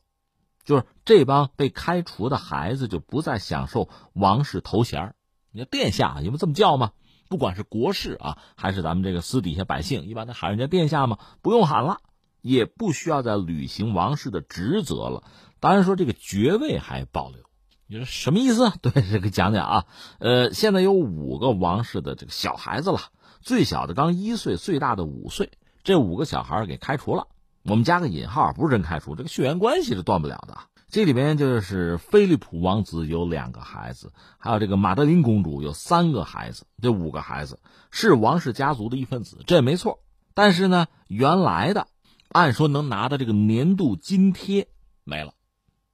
[0.67, 5.15] 就是这帮被开除的孩子就不再享受王室头衔
[5.53, 6.91] 你看殿下，你们这么叫吗？
[7.29, 11.19] 不管是国事啊，还是咱们这个私底下百姓，一般都喊人家殿下吗？
[11.41, 11.99] 不用喊了，
[12.41, 15.23] 也不需要再履行王室的职责了。
[15.61, 17.39] 当然说这个爵位还保留，
[17.87, 18.69] 你说什么意思？
[18.83, 19.85] 对，这个讲讲啊。
[20.19, 22.99] 呃，现在有五个王室的这个小孩子了，
[23.39, 25.51] 最小的刚一岁，最大的五岁，
[25.85, 27.29] 这五个小孩给开除了。
[27.67, 30.57] 我们加个引号，不是真开除，这个血缘关系是断不了的。
[30.89, 37.59] 这里边就是菲利普王子有两个孩子，还有这个马德琳公主有三个孩子，这五个孩子
[37.91, 39.99] 是王室家族的一份子，这也没错。
[40.33, 41.89] 但是呢，原来的
[42.29, 44.69] 按说能拿的这个年度津贴
[45.03, 45.33] 没了，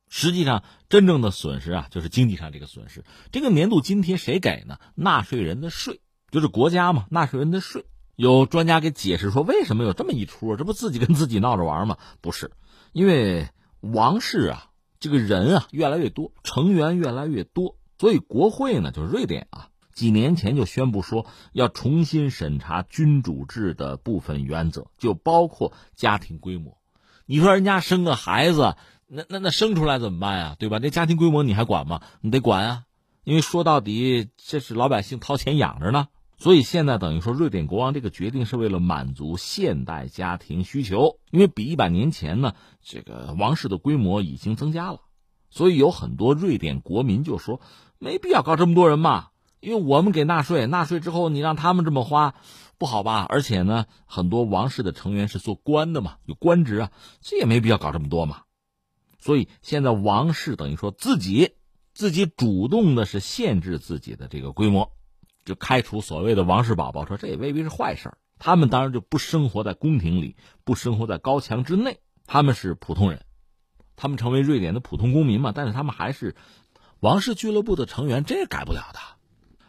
[0.10, 3.04] 实际上真正的损失啊，就是经济上这个损失。
[3.32, 4.78] 这个年度津贴谁给呢？
[4.94, 7.84] 纳税人的税，就是国家嘛，纳税人的税。
[8.16, 10.56] 有专家给解释说，为什么有这么一出？
[10.56, 11.98] 这不自己跟自己闹着玩吗？
[12.22, 12.52] 不是，
[12.92, 13.50] 因为
[13.80, 14.68] 王室啊，
[15.00, 26.78] 这个人啊越来越多，成员越来越多，所以国会呢，就是瑞典啊，几年前就宣布说要重新审查君主制的部分原则，就包括家庭规模。
[27.26, 28.76] 你说人家生个孩子，
[29.08, 30.56] 那那那生出来怎么办呀？
[30.60, 30.80] 对吧？
[30.80, 32.02] 这家庭规模你还管吗？
[32.22, 32.84] 你得管啊，
[33.24, 36.10] 因为说到底这是老百姓掏钱养着呢。
[36.44, 45.04] 所以现在等于说，瑞典国王这个决定是为了满足现代家庭需求，因为比一百年前呢，这个王室的规模已经增加了，
[45.50, 47.62] 所以有很多瑞典国民就说，
[47.98, 49.30] 没必要搞这么多人嘛，
[49.62, 52.36] 因为我们给纳税，纳税之后你让他们这么花，
[52.78, 53.26] 不好吧？
[53.30, 56.92] 而且呢，很多王室的成员是做官的嘛，有官职啊，
[57.22, 58.42] 这也没必要搞这么多嘛。
[59.18, 61.52] 所以现在王室等于说自己
[61.94, 64.92] 自己主动的是限制自己的这个规模。
[65.46, 73.26] 就开除所谓的王室宝宝，说这也未必是坏事他们当然就不生活在宫廷里，不生活在高墙之内，他们是普通人，
[73.96, 75.54] 他们成为瑞典的普通公民嘛。
[75.56, 76.36] 但是他们还是
[77.00, 79.00] 王室俱乐部的成员，这改不了的。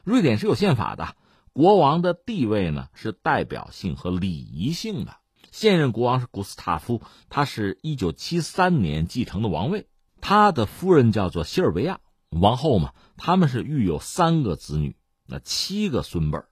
[0.03, 1.15] 瑞典是有宪法的，
[1.53, 5.17] 国王的地位呢是代表性和礼仪性的。
[5.53, 9.87] 现任国王是古斯塔夫，他是一九七三年继承的王位，
[10.21, 12.01] 他的夫人叫做西尔维亚
[12.31, 12.93] 王后嘛。
[13.17, 14.97] 他们是育有三个子女。
[15.27, 16.49] 那七个孙辈儿，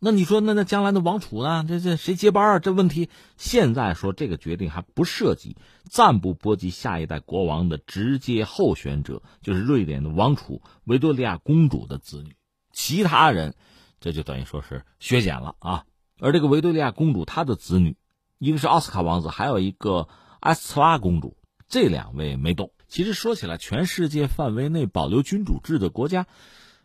[0.00, 1.64] 那你说那那将来的王储呢？
[1.68, 2.58] 这这谁接班啊？
[2.58, 5.56] 这问题现在说这个决定还不涉及，
[5.88, 12.34] 暂不波及下一代国王的直接候选者，就是瑞典的王储维多利亚公主的子女。
[12.72, 13.54] 其他人，
[14.00, 15.84] 这就等于说是削减了啊。
[16.18, 17.96] 而这个维多利亚公主她的子女，
[18.38, 20.08] 一个是奥斯卡王子，还有一个
[20.40, 21.36] 埃斯特拉公主，
[21.68, 22.72] 这两位没动。
[22.88, 26.26] 其实说起来，全世界范围内保留君主制的国家。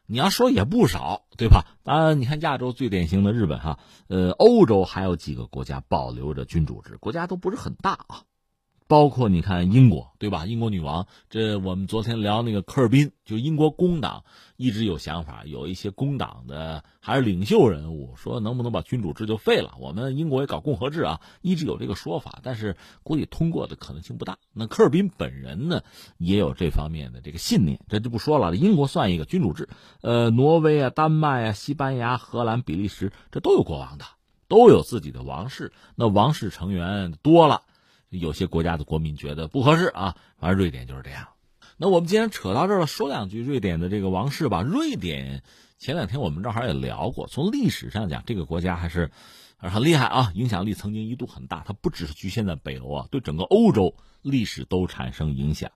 [0.10, 1.66] 你要说也不少，对吧？
[1.84, 3.78] 当然，你看亚洲最典型的日本哈，
[4.08, 8.24] 呃，欧洲还有几个国家保留着君主制，国家都不是很大啊。
[8.88, 10.46] 包括你看英国，对吧？
[10.46, 14.24] 英国女王，这我们昨天聊那个科尔宾，就英国工党
[14.56, 19.74] 一直有想法，有一些工党的还是领袖人物说，能不能把君主制就废了？
[19.78, 24.38] 我们英国也搞共和制啊，一直有这个说法，但是估计通过的可能性不大。
[24.54, 25.82] 那科尔宾本人呢，
[26.18, 28.56] 也有这方面的这个信念，这就不说了。
[28.56, 29.68] 英国算一个君主制，
[30.02, 34.06] 呃，挪威啊、丹麦啊、西班牙、荷兰、比利时，这都有国王的，
[34.48, 37.64] 都有自己的王室，那王室成员多了。
[38.10, 41.28] 有些国家的国民觉得不合适啊，反正瑞典就是这样。
[41.78, 44.62] 那我们既然扯到这儿了，说两句瑞典的这个王室吧。
[44.62, 45.43] 瑞典
[45.78, 49.12] 前两天我们正好也聊过，从历史上讲，这个国家还是
[49.58, 51.64] 很厉害啊，影响力曾经一度很大。
[51.68, 55.72] 它不只是局限在北欧啊，对整个欧洲历史都产生影响。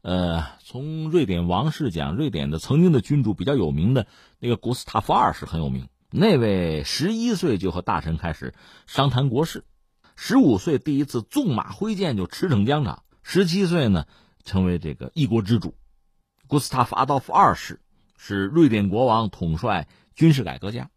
[0.00, 4.06] 呃，从瑞典王室讲，瑞典的曾经的君主比较有名的
[4.38, 8.54] 那个古斯塔夫二世很有名，那位十一岁就和大臣开始
[8.86, 9.64] 商谈国事。
[10.24, 14.06] 十五岁第一次纵马挥剑就驰骋疆场，十七岁呢
[14.44, 15.74] 成为这个一国之主。
[16.46, 17.80] 古斯塔夫阿道夫二世
[18.16, 20.90] 是瑞典国王，统帅军事改革家。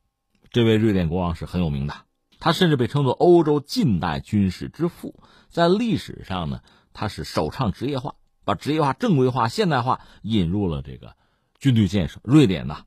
[0.52, 1.96] 这位瑞典国王是很有名的，
[2.38, 5.20] 他甚至被称作欧洲近代军事之父。
[5.50, 6.62] 在历史上呢，
[6.94, 8.14] 他是首倡职业化，
[8.44, 11.16] 把职业化、正规化、现代化引入了这个
[11.58, 12.20] 军队建设。
[12.24, 12.84] 瑞典呐，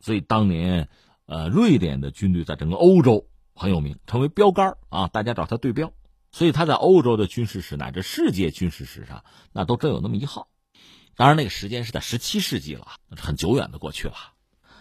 [0.00, 0.88] 所以当年
[1.26, 3.28] 呃，瑞典的军队在整个欧洲。
[3.54, 5.08] 很有名，成为标杆啊！
[5.08, 5.92] 大家找他对标，
[6.32, 10.48] 所以他在欧洲的军事史乃至世界军事史上，那都真有那么一号。
[11.16, 14.14] 当然，那个时间是在十七世纪了，很久远的过去了。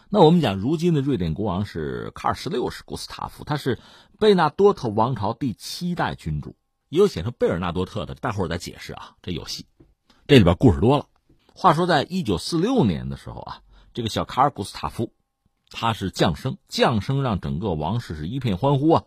[0.09, 3.79] 那我们讲，如今的瑞典国王是卡尔十六世古斯塔夫，他是
[4.19, 6.55] 贝纳多特王朝第七代君主，
[6.89, 9.67] 也有写成贝尔纳多特的，待会儿再解释啊，这有戏。
[10.25, 11.07] 这里边故事多了。
[11.53, 13.61] 话说，在一九四六年的时候啊，
[13.93, 15.13] 这个小卡尔古斯塔夫。
[15.73, 19.03] 他是降生，降生让整个王室是一片欢呼啊，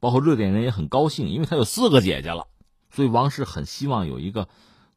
[0.00, 2.48] 包括瑞典人也很高兴，因为他有四个姐姐了，
[2.90, 4.48] 所以王室很希望有一个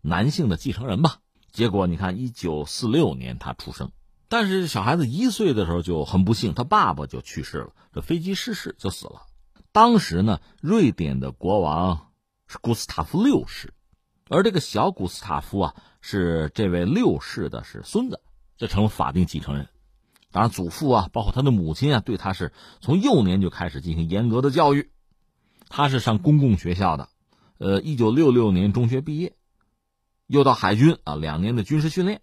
[0.02, 1.18] 男性的继承人吧。
[1.52, 3.92] 结果你看，一九四六年他出生，
[4.30, 9.24] 但是小孩子一岁的时候就很不幸，他爸爸就去世了，这飞机失事就死了。
[9.72, 12.12] 当时呢，瑞典的国王
[12.48, 13.74] 是古斯塔夫六世，
[14.30, 18.22] 而这个小古斯塔夫啊，是这位六世的是孙子，
[18.58, 19.68] 就成了法定继承人。
[20.32, 24.92] 当然，祖父啊，包括他的母亲啊，对他是从幼年就开始进行严格的教育。
[25.70, 27.10] 他是上公共学校的，
[27.58, 29.36] 呃，一九六六年中学毕业，
[30.28, 32.22] 又到海军啊两年的军事训练，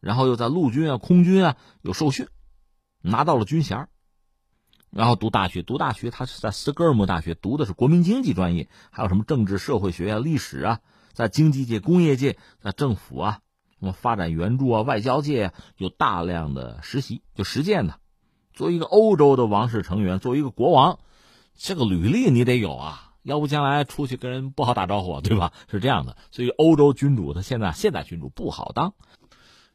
[0.00, 2.28] 然后又在陆军啊、空军啊有受训，
[3.00, 3.88] 拿到了军衔
[4.90, 10.80] 然后读大学，读大学他是在斯德哥尔摩大学读的是国民经济专业，还有什么政治社会学啊、历史啊，
[11.12, 13.40] 在经济界、工业界、在政府啊。
[13.82, 17.96] 什么发展援助啊，外交界有大量的实习，就实践的。
[18.52, 21.00] 作为一个欧洲的王室成员，作为一个国王，
[21.56, 25.52] 这个履历你得有啊，要不将来出去跟人不好打招呼，对吧？
[25.68, 26.16] 是这样的。
[26.30, 28.94] 所以欧洲君主他现在现代君主不好当。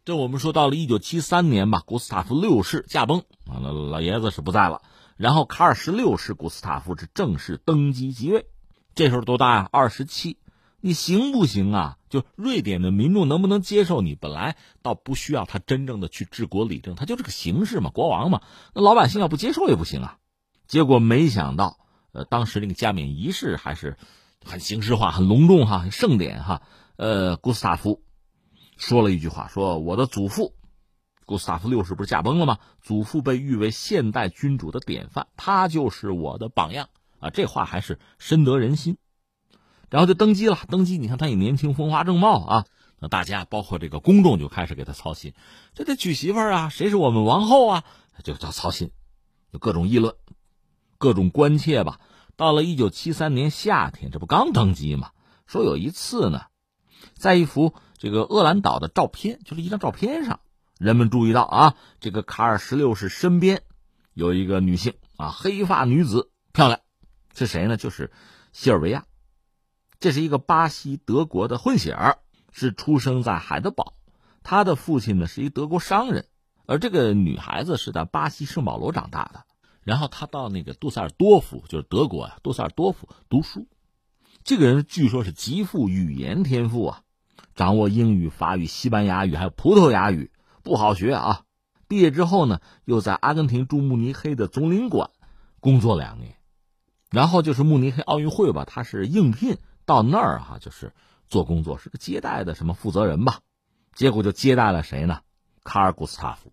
[0.05, 4.83] 这我们说到了一九七三年吧，古斯塔夫六世驾崩，啊，那老爷子是不在了。
[5.17, 8.45] 然后卡尔十六世古斯塔夫是正式登基即位，
[8.95, 9.69] 这时候多大呀？
[9.73, 10.37] 二十七。
[10.79, 11.97] 你行不行啊？
[12.07, 14.15] 就瑞典的民众能不能接受你？
[14.15, 18.41] 本来倒不需要他真正的去治国理政，他就是个形式嘛，国王嘛。
[18.75, 20.17] 那老百姓要不接受也不行啊。
[20.67, 21.79] 结果没想到，
[22.11, 23.97] 呃，当时那个加冕仪式还是
[24.45, 26.61] 很形式化、很隆重哈，很盛典哈。
[26.95, 28.03] 呃，古斯塔夫
[28.77, 30.53] 说了一句话，说我的祖父
[31.25, 32.59] 古斯塔夫六世不是驾崩了吗？
[32.81, 37.31] 祖父被誉为现代君主的典范，他就是我的榜样啊。
[37.31, 38.97] 这话还是深得人心。
[39.89, 42.65] 然后就登基了，登基你看他也年轻风华正茂啊，
[42.99, 45.33] 那大家包括这个公众就开始给他操心，
[45.73, 47.83] 这得娶媳妇儿啊，谁是我们王后啊？
[48.23, 48.91] 就叫操心，
[49.53, 50.15] 就各种议论，
[50.97, 51.99] 各种关切吧。
[52.35, 55.11] 到了一九七三年夏天，这不刚登基吗？
[55.45, 56.47] 说有一次呢，
[57.13, 60.39] 在一幅这个鄂兰岛的照片，就是一张照片上，
[60.77, 63.61] 人们注意到啊，这个卡尔十六世身边
[64.13, 66.81] 有一个女性啊，黑发女子，漂亮，
[67.33, 67.77] 是谁呢？
[67.77, 68.11] 就是
[68.51, 69.05] 西尔维亚。
[69.99, 72.19] 这是一个巴西德国的混血儿，
[72.51, 73.93] 是出生在海德堡。
[74.43, 76.25] 他的父亲呢是一德国商人，
[76.65, 79.43] 而这个女孩子是在巴西圣保罗长大的。
[79.83, 83.67] 然后他到那个杜塞尔多夫，就是德国呀，杜塞尔多夫读书。
[84.43, 87.01] 这个人据说是极富语言天赋啊，
[87.55, 90.31] 掌握英语、法语、西班牙语还有葡萄牙语，
[90.61, 91.41] 不好学啊。
[91.87, 95.09] 毕业之后呢，又在阿根廷驻慕尼黑的总领馆
[95.59, 96.35] 工作两年，
[97.09, 99.57] 然后就是慕尼黑奥运会吧，他是应聘。
[99.87, 100.91] 到那儿哈，就是
[101.29, 103.39] 做工作，是个接待的什么负责人吧？
[103.95, 105.21] 结果就接待了谁呢？
[105.63, 106.51] 卡尔·古斯塔夫，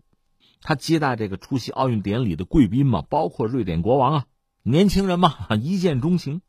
[0.61, 4.25] 他接待这个出席奥运典礼的贵宾嘛，包括瑞典国王啊，
[4.63, 6.41] 年轻人嘛， 一见钟情，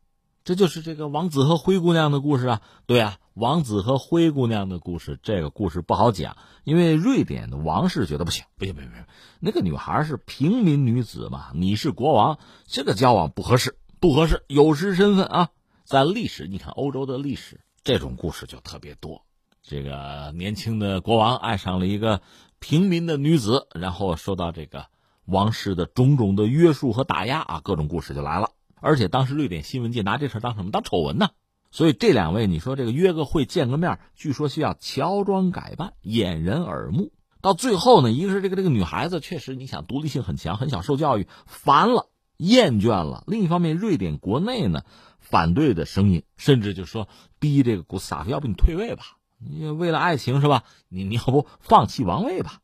[0.45, 2.61] 这就是这个王子和灰姑娘的故事啊。
[2.85, 9.05] 对啊，王子和灰姑娘的故事，这个故事不好讲，因为瑞典的王室觉得不行，不行，不行，不行，
[9.41, 15.49] 那个女孩是平民女子嘛，你是国王，这个交往不合适，不合适，有失身份啊。
[15.87, 19.23] 在历史，你看欧洲的历史，这种故事就特别多。
[19.63, 22.21] 这个年轻的国王爱上了一个
[22.59, 24.87] 平民的女子，然后受到这个
[25.23, 28.49] 王室的种种的约束和打压啊，各种故事就来了。
[28.81, 30.71] 而且当时瑞典新闻界拿这事当什么？
[30.71, 31.29] 当丑闻呢？
[31.71, 37.13] 所以这两位，你说这个约个会见个面，据说需要乔装改扮，掩人耳目。
[37.39, 43.23] 到最后呢，一个是这个这个女孩子确实，你想独立性很强，很想受教育，烦了，厌倦了。
[43.25, 44.83] 另一方面，瑞典国内呢。
[45.29, 47.09] 反对的声音，甚至就说
[47.39, 49.17] 逼这个古斯塔夫，要不你退位吧？
[49.37, 50.63] 你为了爱情是吧？
[50.87, 52.61] 你你要不放弃王位吧？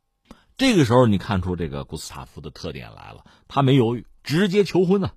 [0.55, 5.11] 这个时候你看出这个古斯塔夫的特点来了，他没犹豫，直接求婚呢。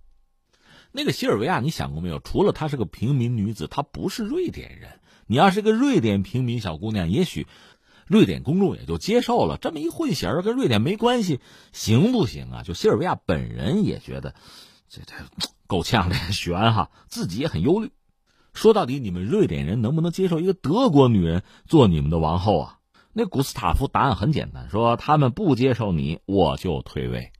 [0.93, 2.19] 那个西尔维亚，你想过没有？
[2.21, 4.99] 除了她是个平民女子，她不是瑞典人。
[5.27, 7.47] 你要是个瑞典平民小姑娘，也许
[8.07, 9.57] 瑞典公众也就接受了。
[9.57, 11.41] 这么一混血儿跟瑞典没关系，
[11.73, 12.63] 行不行啊？
[12.63, 14.35] 就西尔维亚本人也觉得
[14.89, 15.15] 这这。
[15.67, 17.91] 够呛的， 悬哈，自己也很忧虑。
[18.55, 22.79] 说到底，你们瑞典人能不能接受一个德国女人做你们的王后啊？
[23.13, 27.33] 那古斯塔夫答案很简单，说他们不接受你，我就退位。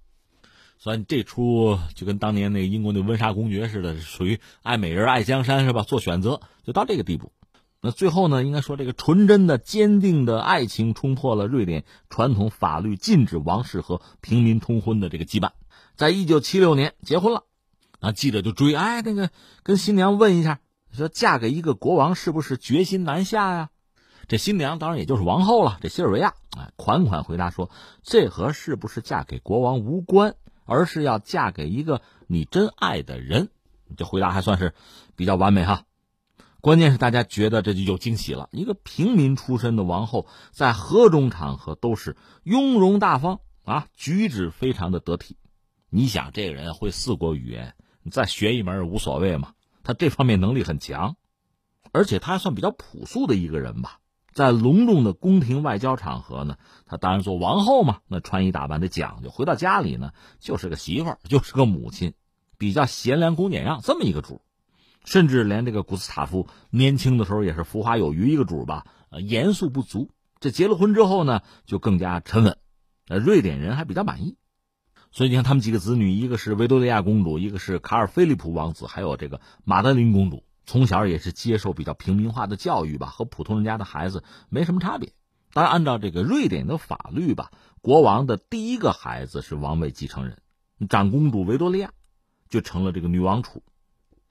[0.79, 5.83] 所以这出就跟当年那个英国那温莎公爵似的，属于爱美人爱江山是吧？
[5.83, 7.33] 做选择就到这个地步。
[7.81, 15.53] 那最后呢，应该说这个纯真的、坚定的爱情冲破了瑞典传统法律禁止王室和平民通婚的这个羁绊，
[15.95, 17.45] 在一九七六年结婚了。
[18.07, 18.13] 啊！
[18.13, 19.31] 记者就追，哎，那个
[19.65, 20.61] 跟新娘问一下，
[20.93, 23.71] 说嫁给一个国王是不是决心难下呀？
[24.29, 27.69] 这新娘当然也就是王后了，这西尔维亚，哎，款款回答说，
[28.05, 33.49] 这和是不是嫁给国王无关，而是要嫁给一个你真爱的人。
[33.97, 34.73] 这回答还算是
[35.17, 35.83] 比较完美哈。
[36.61, 45.37] 关键是大家觉得这就有惊喜了，一个平民出身的王后，在何种场合都是雍容大方啊，举止非常的得体。
[45.91, 47.75] 你想，这个人会四国语言。
[48.07, 51.17] 你再学一门无所谓嘛，他这方面能力很强，
[51.91, 53.99] 而且他还算比较朴素的一个人吧。
[54.33, 59.31] 在隆重的宫廷外交场合呢，他当然做王后嘛，那穿衣打扮的讲究。
[59.31, 62.15] 回到家里呢，就是个媳妇儿，就是个母亲，
[62.59, 64.41] 比较贤良恭俭让这么一个主。
[65.05, 70.11] 甚至连这个古斯塔夫年轻的时候也是浮华有余一个主吧，呃，严肃不足。
[70.39, 72.57] 这结了婚之后呢，就更加沉稳，
[73.09, 74.37] 呃，瑞典人还比较满意。
[75.13, 85.15] 所以你看，他们几个子女，一个是维多利亚公主，一个是卡尔菲利普王子，还有这个马德琳公主，从小也是接受比较平民化的教育吧，和普通人家的孩子没什么差别。
[85.55, 87.51] 当然，按照这个瑞典的法律吧，
[87.81, 90.37] 国王的第一个孩子是王位继承人，
[90.91, 91.93] 长公主维多利亚
[92.51, 93.63] 就成了这个女王储，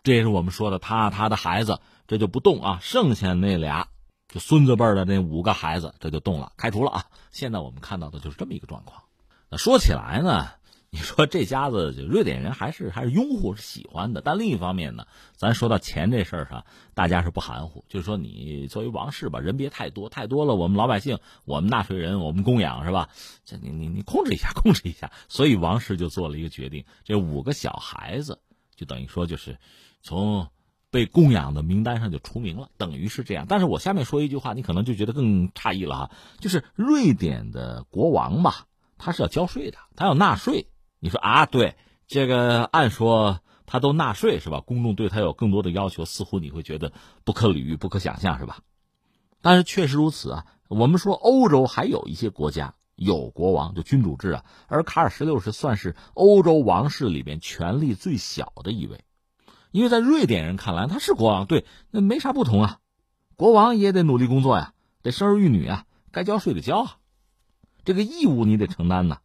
[0.04, 3.88] 这也是我们说的他他的孩子这就不动啊，剩下那俩
[4.28, 7.06] 就孙子辈的那五个孩子这就动了，开除了啊。
[7.32, 9.02] 现在我们看到的就是这么一个状况。
[9.50, 10.48] 那说起来呢。
[10.96, 23.10] 你说这家子就瑞典人还是还是拥护是喜欢的，但另一方面呢，咱说到钱这事儿上，大家是不含糊，就是说你作为王室吧，人别太多，太多了，我们老百姓，我们纳税人，我们供养是吧？
[23.44, 25.12] 这你你你控制一下，控制一下。
[25.28, 28.40] 所以王室就做了一个决定，这五个小孩子
[28.74, 29.58] 就等于说就是
[30.02, 30.48] 从
[30.92, 33.48] 被供养的名单上就除名了，等于是这样。
[33.50, 38.68] 但是我下面说一句话，你可能就觉得更诧异了哈，就是瑞典的国王吧，
[38.98, 40.68] 他是要交税的，他要纳税。
[41.06, 41.76] 你说啊，对
[42.08, 44.60] 这个按说他都纳税是吧？
[44.60, 46.94] 公众对他有更多的要求，似乎你会觉得
[47.24, 48.62] 不可理喻、不可想象是吧？
[49.40, 50.48] 但是确实如此啊。
[50.68, 59.04] 我们说欧洲还有一些国家有国王，就君主制啊，而卡尔十六世算是欧洲王室里边权力最小的一位，
[59.70, 62.80] 因为在瑞典人看来他是国王，对，那没啥不同啊。
[63.36, 66.98] 国王也得努力工作呀，得生儿育女啊，该交税得交啊，
[67.84, 69.20] 这个义务你得承担呐。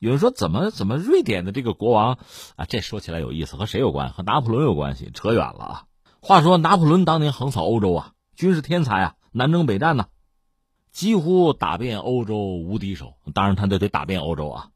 [0.00, 2.18] 有人说怎么怎么瑞典的这个国王
[2.56, 4.14] 啊，这说起来有意思，和谁有关？
[4.14, 5.10] 和拿破仑有关系？
[5.12, 5.84] 扯远了啊！
[6.22, 10.06] 话说拿破仑当年横扫欧洲啊，军事天才啊，南征北战呢，
[10.90, 13.16] 几乎打遍欧洲无敌手。
[13.34, 14.70] 当然他得得打遍欧洲啊。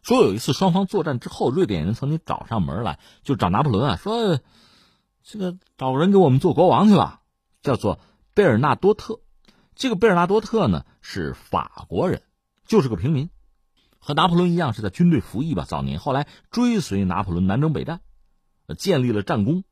[0.00, 4.40] 说有一次双方作战之后，瑞典人曾经找上门来，就找拿破仑啊，说
[5.22, 7.20] 这个找人给我们做国王去吧，
[7.60, 8.00] 叫做
[8.32, 9.20] 贝尔纳多特。
[9.74, 12.22] 这个贝尔纳多特呢是法国人，
[12.66, 13.28] 就是个平民。
[14.04, 18.00] 和拿破仑一样是在军队服役吧，早年后来追随拿破仑南征北战，
[18.76, 19.62] 建立了战功，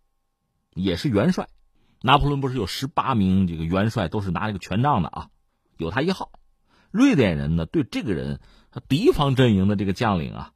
[0.72, 1.48] 也是元帅。
[2.00, 5.28] 拿破仑不是有十八名这个元帅都是拿这个权杖的啊，
[5.76, 6.30] 有他一号。
[6.92, 8.40] 瑞典人呢对这个人
[8.88, 10.52] 敌方阵营的这个将领啊，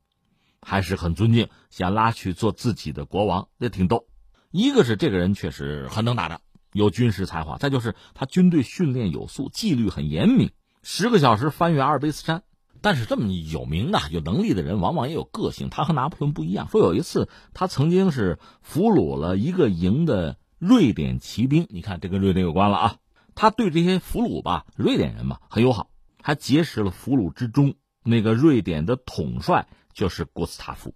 [0.62, 4.06] 还是很尊敬，想拉去做自己的国王，那挺逗。
[4.52, 6.40] 一个是这个人确实很能打仗，
[6.72, 10.52] 有军事才华；再就是他军队训练有素，纪律很严明，
[10.84, 12.44] 十个小时翻越阿尔卑斯山。
[12.84, 15.70] 但是这么有名的、有能力的人，往往也有个性。
[15.70, 16.68] 他和拿破仑不一样。
[16.68, 21.66] 说有一次，他曾经是俘虏了一个营的瑞典骑兵。
[21.70, 22.96] 你看，这跟瑞典有关了啊。
[23.34, 25.88] 他对这些俘虏吧，瑞典人嘛，很友好，
[26.20, 27.72] 还结识了俘虏之中
[28.02, 30.94] 那个瑞典的统帅，就是古斯塔夫，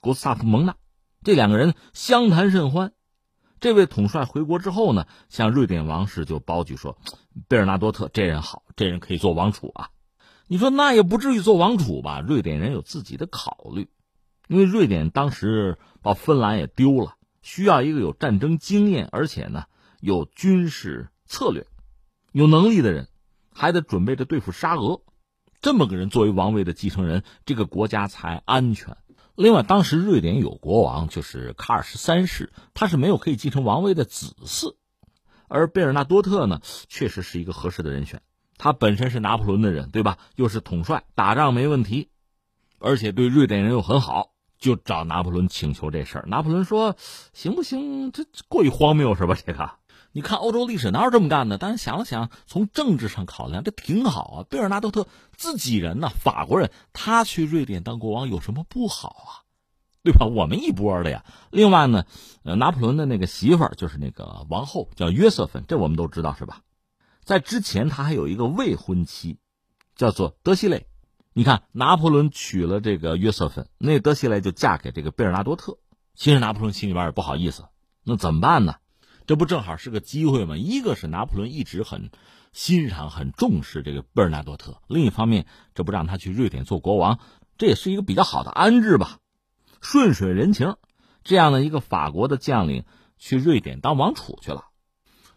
[0.00, 0.76] 古斯塔夫蒙纳。
[1.24, 2.92] 这两个人相谈甚欢。
[3.58, 6.96] 这位统帅回国之后呢，向瑞典王室就保举说
[7.48, 9.90] ：“贝尔纳多特这人好，这人可以做王储啊。”
[10.50, 12.20] 你说那也不至于做王储吧？
[12.20, 13.90] 瑞典人有自己的考虑，
[14.48, 19.64] 因为瑞典当时把芬兰也丢了，需要一个有战争经验，而且呢
[20.00, 21.66] 有军事策略、
[22.32, 23.08] 有能力的人，
[23.52, 25.02] 还得准备着对付沙俄，
[25.60, 28.96] 这么个人作为王位的继承人，这个国家才安全。
[29.34, 34.76] 另外，当时瑞典有国王，就是卡尔十三世，他是没有可以继承王位的子嗣，
[35.46, 38.22] 而贝尔纳多特呢，确实是一个合适的人选。
[38.58, 40.18] 他本身是拿破仑的人，对吧？
[40.36, 42.10] 又是统帅，打仗没问题，
[42.78, 46.24] 而且对瑞典人又很好，就找拿破仑请求这事儿。
[46.26, 46.96] 拿破仑说
[47.32, 48.10] ：“行不行？
[48.12, 49.36] 这过于荒谬是吧？
[49.46, 49.70] 这个，
[50.12, 51.56] 你看欧洲历史哪有这么干的？
[51.56, 54.36] 但是想了想，从政治上考量，这挺好啊。
[54.50, 55.06] 贝尔纳多特
[55.36, 59.46] 自己人呢，法国人，他去瑞典当国王有什么不好啊？
[60.02, 60.26] 对吧？
[60.26, 61.24] 我们一波的呀。
[61.50, 62.04] 另外呢，
[62.42, 66.62] 呃，拿破仑的那个媳妇儿就是那个王后，叫约瑟芬，这我们都知道是吧？”
[67.28, 69.36] 在之前，他还有一个未婚妻，
[69.94, 70.86] 叫做德西雷。
[71.34, 75.76] 你看，拿破仑娶了这个约瑟芬，那德西雷就嫁给这个贝尔纳多特。
[76.14, 77.66] 其实拿破仑心里边也不好意思，
[78.02, 78.76] 那怎么办呢？
[79.26, 80.56] 这不正好是个机会吗？
[80.56, 82.10] 一个是拿破仑一直很
[82.54, 87.18] 欣赏、很重视这个贝尔纳多特，另一方面，这不让他去瑞典做国王，
[87.58, 89.18] 这也是一个比较好的安置吧，
[89.82, 90.76] 顺水人情。
[91.24, 92.86] 这样的一个法国的将领
[93.18, 94.64] 去瑞典当王储去了。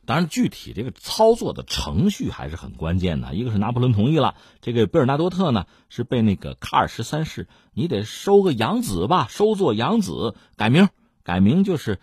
[0.03, 3.35] 当然，具体这个操作的程序还是很关键的。
[3.35, 10.89] 一个是拿破仑同意了，这个贝尔纳多特呢是被那个卡尔十三世，你得收个养子吧，收作养子，改名，
[11.23, 11.99] 改名就是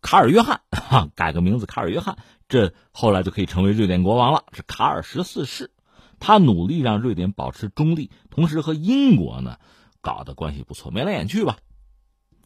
[0.00, 2.16] 卡尔约翰，哈 改个名字卡尔约翰，
[2.48, 4.44] 这后来就可以成为瑞典国王了。
[4.52, 5.70] 是卡尔十四世，
[6.18, 9.58] 他努力让瑞典保持中立，同时和英国呢
[10.00, 11.58] 搞的关系不错，眉来眼去吧。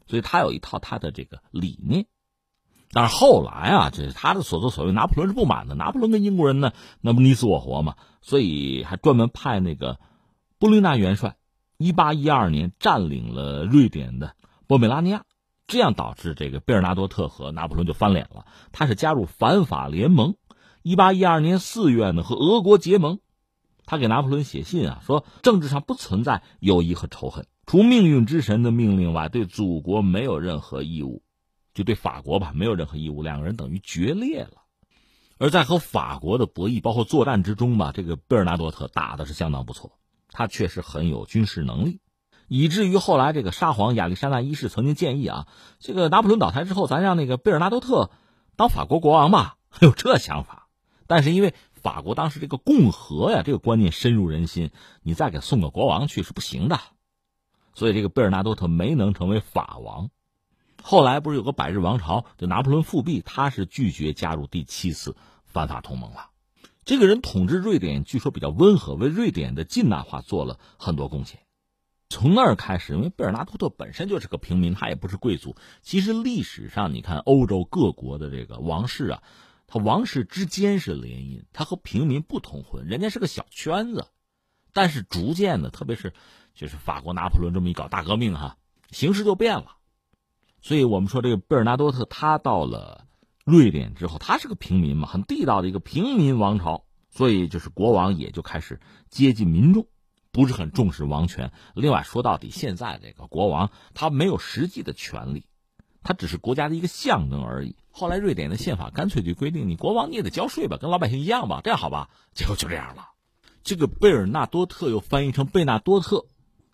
[0.08, 2.06] 所以他有一套他的这个理念。
[2.92, 5.74] 但是后来啊，这他的所作所为，拿破仑是不满的。
[5.74, 7.96] 拿破仑跟英国人呢，那不你死我活嘛？
[8.22, 9.98] 所以还专门派那个
[10.58, 11.36] 布吕纳元帅，
[11.76, 14.34] 一八一二年占领了瑞典的
[14.66, 15.24] 波美拉尼亚，
[15.66, 18.46] 这样导致这个贝尔纳多特和拿破仑就翻脸了。
[18.72, 20.36] 他是加入反法联盟，
[20.82, 23.18] 一八一二年四月呢和俄国结盟。
[23.84, 31.22] 他给拿破仑写信啊，说政治上不存在友谊和仇恨，除命运之神的命令外，对祖国没有任何义务。
[31.76, 34.62] 就对法国吧没有任何义务，两个人等于决裂了。
[35.36, 39.92] 而在和法国的博弈，包括作战之中吧，这个贝尔纳多特打的是相当不错，
[40.30, 42.00] 他确实很有军事能力。
[42.48, 45.48] 以至于后来这个沙皇亚历山大一世曾经建议啊，
[45.78, 48.10] 这个拿破仑倒台之后，咱让那个贝尔纳多特
[48.56, 50.68] 当法国国王吧， 有这想法。
[51.06, 54.70] 但是因为法国当时这个共和呀，这个观念深入人心，
[55.02, 56.80] 你再给送个国王去是不行的，
[57.74, 60.08] 所以这个贝尔纳多特没能成为法王。
[60.88, 66.30] 后来不是有个百日王朝，就拿破仑复辟，他是拒绝加入第七次反法同盟了。
[66.84, 71.40] 这个人统治瑞典，据说比较温和，为瑞典的近代化做了很多贡献。
[72.08, 75.56] 从那儿开始，因为贝尔纳托特本身就是个平民，他也不是贵族。
[75.82, 79.24] 其实历史上，你看欧洲各国的这个王室啊，
[79.66, 84.06] 他王室之间是联姻，他和平民不通婚，人家是个小圈子。
[84.72, 86.14] 但是逐渐的，特别是
[86.54, 88.56] 就是法国拿破仑这么一搞大革命哈，
[88.92, 89.72] 形势就变了。
[90.66, 93.06] 所以我们说这个贝尔纳多特他到了
[93.44, 99.86] 瑞典之后，他是个平民嘛，很地道的一个平民王朝，所以就是国王也就开始接近民众。
[100.32, 101.52] 不是很重视王权。
[101.76, 105.46] 另外说到底，现在这个国王他没有实际的权利，
[106.02, 107.76] 他只是国家的一个象征而已。
[107.92, 112.10] 后来瑞典的宪法干脆就规定，你国王你也得交税吧，跟老百姓一样吧，这样好吧？
[112.34, 113.10] 结果就这样了。
[113.62, 116.26] 这个贝尔纳多特又翻译成贝纳多特，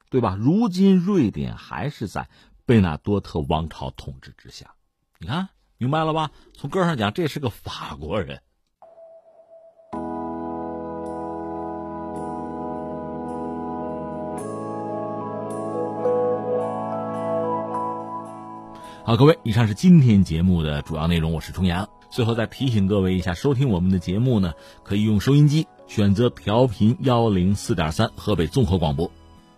[0.09, 0.35] 对吧？
[0.41, 2.31] 如今瑞典还是在
[2.65, 4.75] 贝纳多特王朝统治之下。
[5.19, 5.49] 你看
[5.79, 6.31] 明白了吧？
[6.55, 8.41] 从根上讲，这是个法国人。
[19.05, 21.33] 好，各位，以上是今天节目的主要内容。
[21.33, 21.89] 我是重阳。
[22.09, 24.55] 最后再提醒各位一下，收听我们的节目呢，
[24.85, 29.11] 可以用收音机选择调频幺零四点三河北综合广播，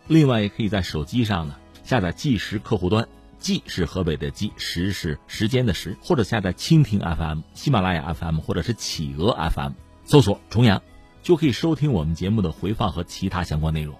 [0.07, 3.07] 另外也可以在手机上呢下载计时客户端，
[3.39, 9.73] 计是河北的计，时是时间的时，或者下载蜻蜓 FM、喜马拉雅 FM 或者是企鹅 FM，
[10.05, 10.83] 搜索重阳，
[11.23, 13.95] 就可以收听我们节目的回放和其他相关内容。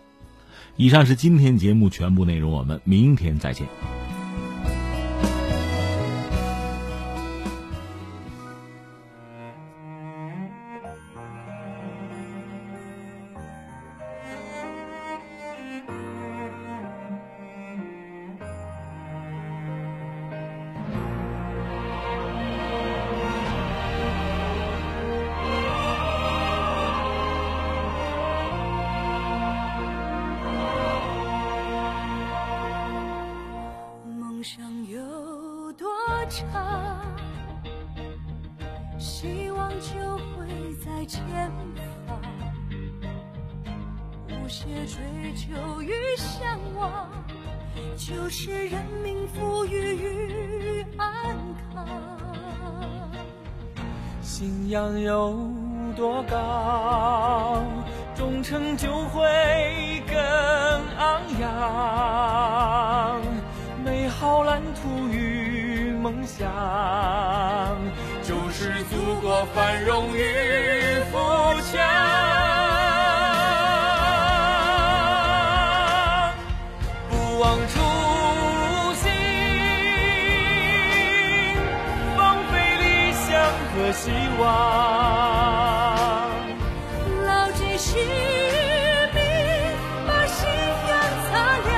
[0.77, 3.69] 以上是今天节目全部内容，我们明天再见。
[83.95, 84.45] 希望，
[87.25, 87.97] 牢记使
[89.15, 89.19] 命，
[90.07, 90.47] 把信
[90.89, 90.93] 仰
[91.31, 91.33] 擦
[91.69, 91.73] 亮，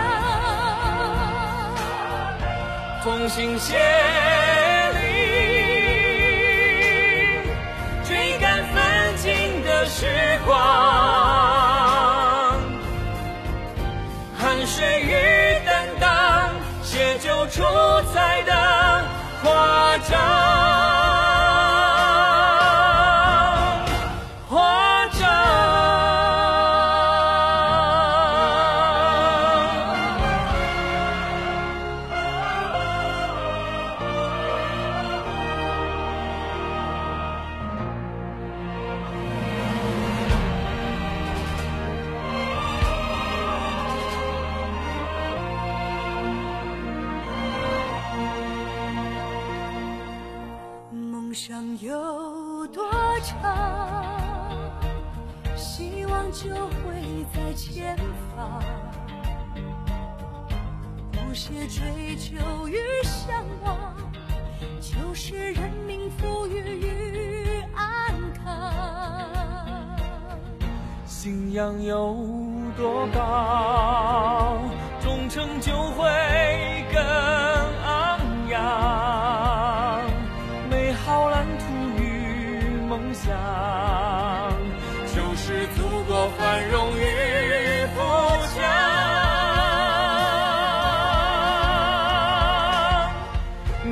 [3.04, 3.76] 同心协。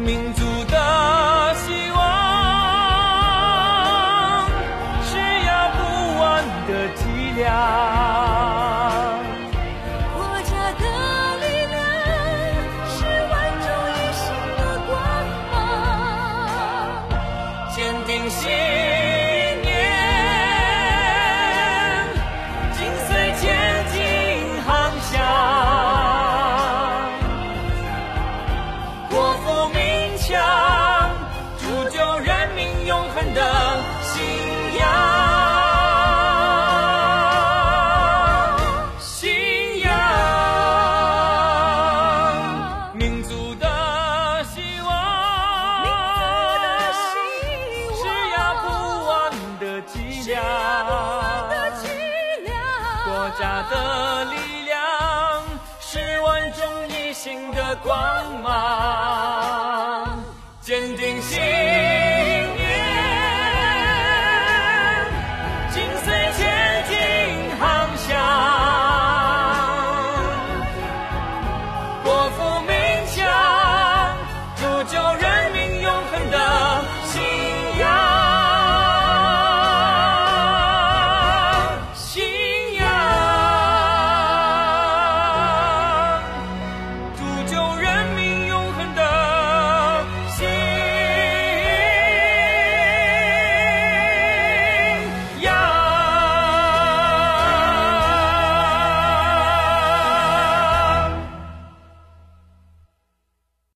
[0.05, 0.44] 名字